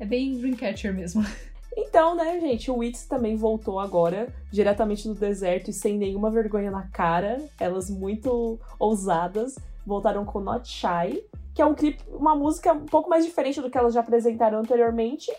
É 0.00 0.04
bem 0.04 0.36
Dreamcatcher 0.38 0.92
mesmo. 0.92 1.24
Então, 1.80 2.16
né, 2.16 2.40
gente, 2.40 2.72
o 2.72 2.78
Wits 2.78 3.06
também 3.06 3.36
voltou 3.36 3.78
agora, 3.78 4.34
diretamente 4.50 5.06
do 5.06 5.14
deserto 5.14 5.70
e 5.70 5.72
sem 5.72 5.96
nenhuma 5.96 6.28
vergonha 6.28 6.72
na 6.72 6.88
cara. 6.88 7.40
Elas 7.60 7.88
muito 7.88 8.58
ousadas 8.80 9.54
voltaram 9.86 10.24
com 10.24 10.40
Not 10.40 10.68
Shy, 10.68 11.22
que 11.54 11.62
é 11.62 11.64
um 11.64 11.74
clipe, 11.74 12.02
uma 12.08 12.34
música 12.34 12.72
um 12.72 12.84
pouco 12.84 13.08
mais 13.08 13.24
diferente 13.24 13.60
do 13.60 13.70
que 13.70 13.78
elas 13.78 13.94
já 13.94 14.00
apresentaram 14.00 14.58
anteriormente. 14.58 15.32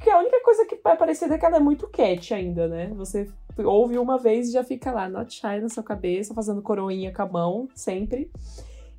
Que 0.00 0.10
a 0.10 0.18
única 0.18 0.42
coisa 0.42 0.66
que 0.66 0.80
é 0.84 0.96
parecida 0.96 1.36
é 1.36 1.38
que 1.38 1.46
ela 1.46 1.58
é 1.58 1.60
muito 1.60 1.86
cat 1.86 2.34
ainda, 2.34 2.66
né? 2.66 2.90
Você 2.94 3.28
ouve 3.64 3.98
uma 3.98 4.18
vez 4.18 4.48
e 4.48 4.52
já 4.52 4.62
fica 4.64 4.90
lá, 4.92 5.08
Not 5.08 5.34
Shy 5.34 5.60
na 5.60 5.68
sua 5.68 5.82
cabeça, 5.82 6.34
fazendo 6.34 6.62
coroinha 6.62 7.12
com 7.12 7.22
a 7.22 7.26
mão, 7.26 7.68
sempre. 7.74 8.30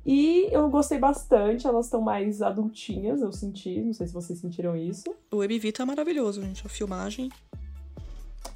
E 0.04 0.48
eu 0.50 0.68
gostei 0.70 0.98
bastante, 0.98 1.66
elas 1.66 1.86
estão 1.86 2.00
mais 2.00 2.40
adultinhas, 2.40 3.20
eu 3.20 3.30
senti, 3.32 3.80
não 3.80 3.92
sei 3.92 4.06
se 4.06 4.12
vocês 4.14 4.38
sentiram 4.38 4.74
isso. 4.76 5.14
O 5.30 5.42
MV 5.44 5.72
tá 5.72 5.84
maravilhoso, 5.84 6.40
gente. 6.42 6.66
A 6.66 6.70
filmagem, 6.70 7.30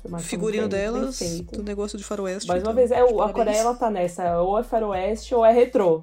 o 0.05 0.19
figurino 0.19 0.69
delas, 0.69 1.19
do 1.53 1.62
negócio 1.62 1.99
de 1.99 2.05
faroeste. 2.05 2.49
Mais 2.49 2.62
uma 2.62 2.73
então, 2.73 2.75
vez, 2.75 2.90
é, 2.90 3.05
o- 3.05 3.21
a. 3.21 3.33
Coreia 3.33 3.59
ela 3.59 3.75
tá 3.75 3.90
nessa, 3.90 4.40
ou 4.40 4.59
é 4.59 4.62
faroeste 4.62 5.35
ou 5.35 5.45
é 5.45 5.53
retrô. 5.53 6.03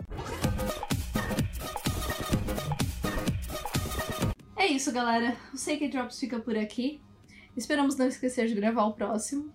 É 4.55 4.67
isso, 4.67 4.91
galera. 4.91 5.35
O 5.53 5.57
Seiki 5.57 5.87
Drops 5.87 6.19
fica 6.19 6.39
por 6.39 6.55
aqui. 6.55 7.01
Esperamos 7.57 7.97
não 7.97 8.07
esquecer 8.07 8.47
de 8.47 8.53
gravar 8.53 8.85
o 8.85 8.93
próximo. 8.93 9.49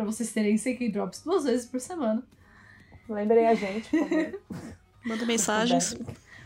Pra 0.00 0.06
vocês 0.06 0.32
terem 0.32 0.56
Seiki 0.56 0.88
Drops 0.88 1.22
duas 1.22 1.44
vezes 1.44 1.66
por 1.66 1.78
semana. 1.78 2.22
Lembrem 3.06 3.46
a 3.46 3.54
gente, 3.54 3.90
por 3.90 4.08
favor. 4.08 4.40
Manda 5.04 5.26
mensagens. 5.26 5.94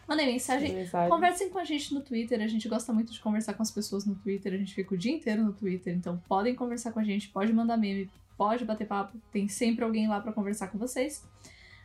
Mandem 0.08 0.26
mensagem. 0.26 0.74
Mensagem. 0.74 1.08
Conversem 1.08 1.50
com 1.50 1.60
a 1.60 1.64
gente 1.64 1.94
no 1.94 2.00
Twitter. 2.00 2.40
A 2.42 2.48
gente 2.48 2.68
gosta 2.68 2.92
muito 2.92 3.12
de 3.12 3.20
conversar 3.20 3.54
com 3.54 3.62
as 3.62 3.70
pessoas 3.70 4.04
no 4.04 4.16
Twitter. 4.16 4.52
A 4.52 4.56
gente 4.56 4.74
fica 4.74 4.92
o 4.92 4.98
dia 4.98 5.12
inteiro 5.12 5.44
no 5.44 5.52
Twitter. 5.52 5.94
Então 5.94 6.20
podem 6.26 6.52
conversar 6.56 6.90
com 6.90 6.98
a 6.98 7.04
gente, 7.04 7.28
pode 7.28 7.52
mandar 7.52 7.76
meme, 7.76 8.10
pode 8.36 8.64
bater 8.64 8.88
papo. 8.88 9.16
Tem 9.30 9.46
sempre 9.46 9.84
alguém 9.84 10.08
lá 10.08 10.20
pra 10.20 10.32
conversar 10.32 10.66
com 10.66 10.76
vocês. 10.76 11.24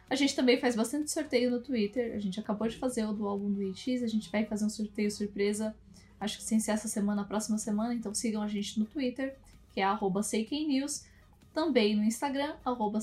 A 0.09 0.15
gente 0.15 0.35
também 0.35 0.59
faz 0.59 0.75
bastante 0.75 1.11
sorteio 1.11 1.51
no 1.51 1.61
Twitter. 1.61 2.15
A 2.15 2.19
gente 2.19 2.39
acabou 2.39 2.67
de 2.67 2.77
fazer 2.77 3.05
o 3.05 3.13
do 3.13 3.27
álbum 3.27 3.53
do 3.53 3.61
EX. 3.61 4.01
A 4.01 4.07
gente 4.07 4.31
vai 4.31 4.43
fazer 4.43 4.65
um 4.65 4.71
sorteio 4.71 5.11
surpresa. 5.11 5.75
Acho 6.19 6.37
que 6.37 6.43
sem 6.43 6.59
ser 6.59 6.71
essa 6.71 6.87
semana, 6.87 7.21
a 7.21 7.25
próxima 7.25 7.59
semana. 7.59 7.93
Então 7.93 8.11
sigam 8.15 8.41
a 8.41 8.47
gente 8.47 8.79
no 8.79 8.87
Twitter, 8.87 9.37
que 9.71 9.79
é 9.79 9.83
arroba 9.83 10.21
News. 10.49 11.07
Também 11.53 11.95
no 11.95 12.03
Instagram, 12.03 12.53
arroba 12.63 12.99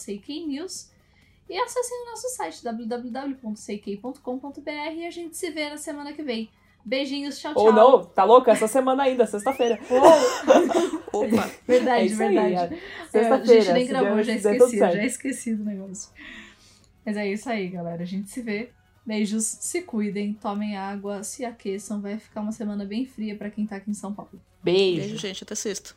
News. 0.46 0.90
E 1.48 1.56
acessem 1.58 2.02
o 2.02 2.06
nosso 2.10 2.28
site 2.30 2.62
www.seikei.com.br 2.64 4.70
e 4.96 5.06
a 5.06 5.10
gente 5.10 5.36
se 5.36 5.50
vê 5.50 5.70
na 5.70 5.76
semana 5.76 6.12
que 6.12 6.22
vem. 6.22 6.48
Beijinhos, 6.84 7.38
tchau, 7.38 7.52
tchau. 7.54 7.64
Ou 7.64 7.72
não, 7.72 8.04
tá 8.04 8.24
louca? 8.24 8.50
Essa 8.52 8.68
semana 8.68 9.02
ainda, 9.04 9.26
sexta-feira. 9.26 9.78
Opa! 11.12 11.50
Verdade, 11.66 12.02
É 12.02 12.06
isso 12.06 12.22
aí, 12.22 12.34
verdade. 12.34 12.74
a- 12.74 12.76
É, 12.76 12.80
a 13.02 13.06
Sexta-feira. 13.08 13.60
gente 13.62 13.72
nem 13.74 13.86
gravou, 13.86 14.22
já 14.22 14.34
esqueci, 14.34 14.78
já 14.78 15.04
esqueci 15.04 15.54
do 15.54 15.64
negócio. 15.64 16.10
Mas 17.04 17.16
é 17.16 17.32
isso 17.32 17.48
aí, 17.48 17.68
galera. 17.68 18.02
A 18.02 18.06
gente 18.06 18.30
se 18.30 18.40
vê. 18.40 18.70
Beijos, 19.04 19.44
se 19.44 19.82
cuidem, 19.82 20.34
tomem 20.34 20.76
água, 20.76 21.22
se 21.22 21.44
aqueçam. 21.44 22.00
Vai 22.00 22.18
ficar 22.18 22.40
uma 22.40 22.52
semana 22.52 22.84
bem 22.84 23.06
fria 23.06 23.36
pra 23.36 23.50
quem 23.50 23.66
tá 23.66 23.76
aqui 23.76 23.90
em 23.90 23.94
São 23.94 24.12
Paulo. 24.12 24.30
Beijo. 24.62 25.00
Beijo, 25.00 25.16
gente. 25.16 25.44
Até 25.44 25.54
sexta. 25.54 25.94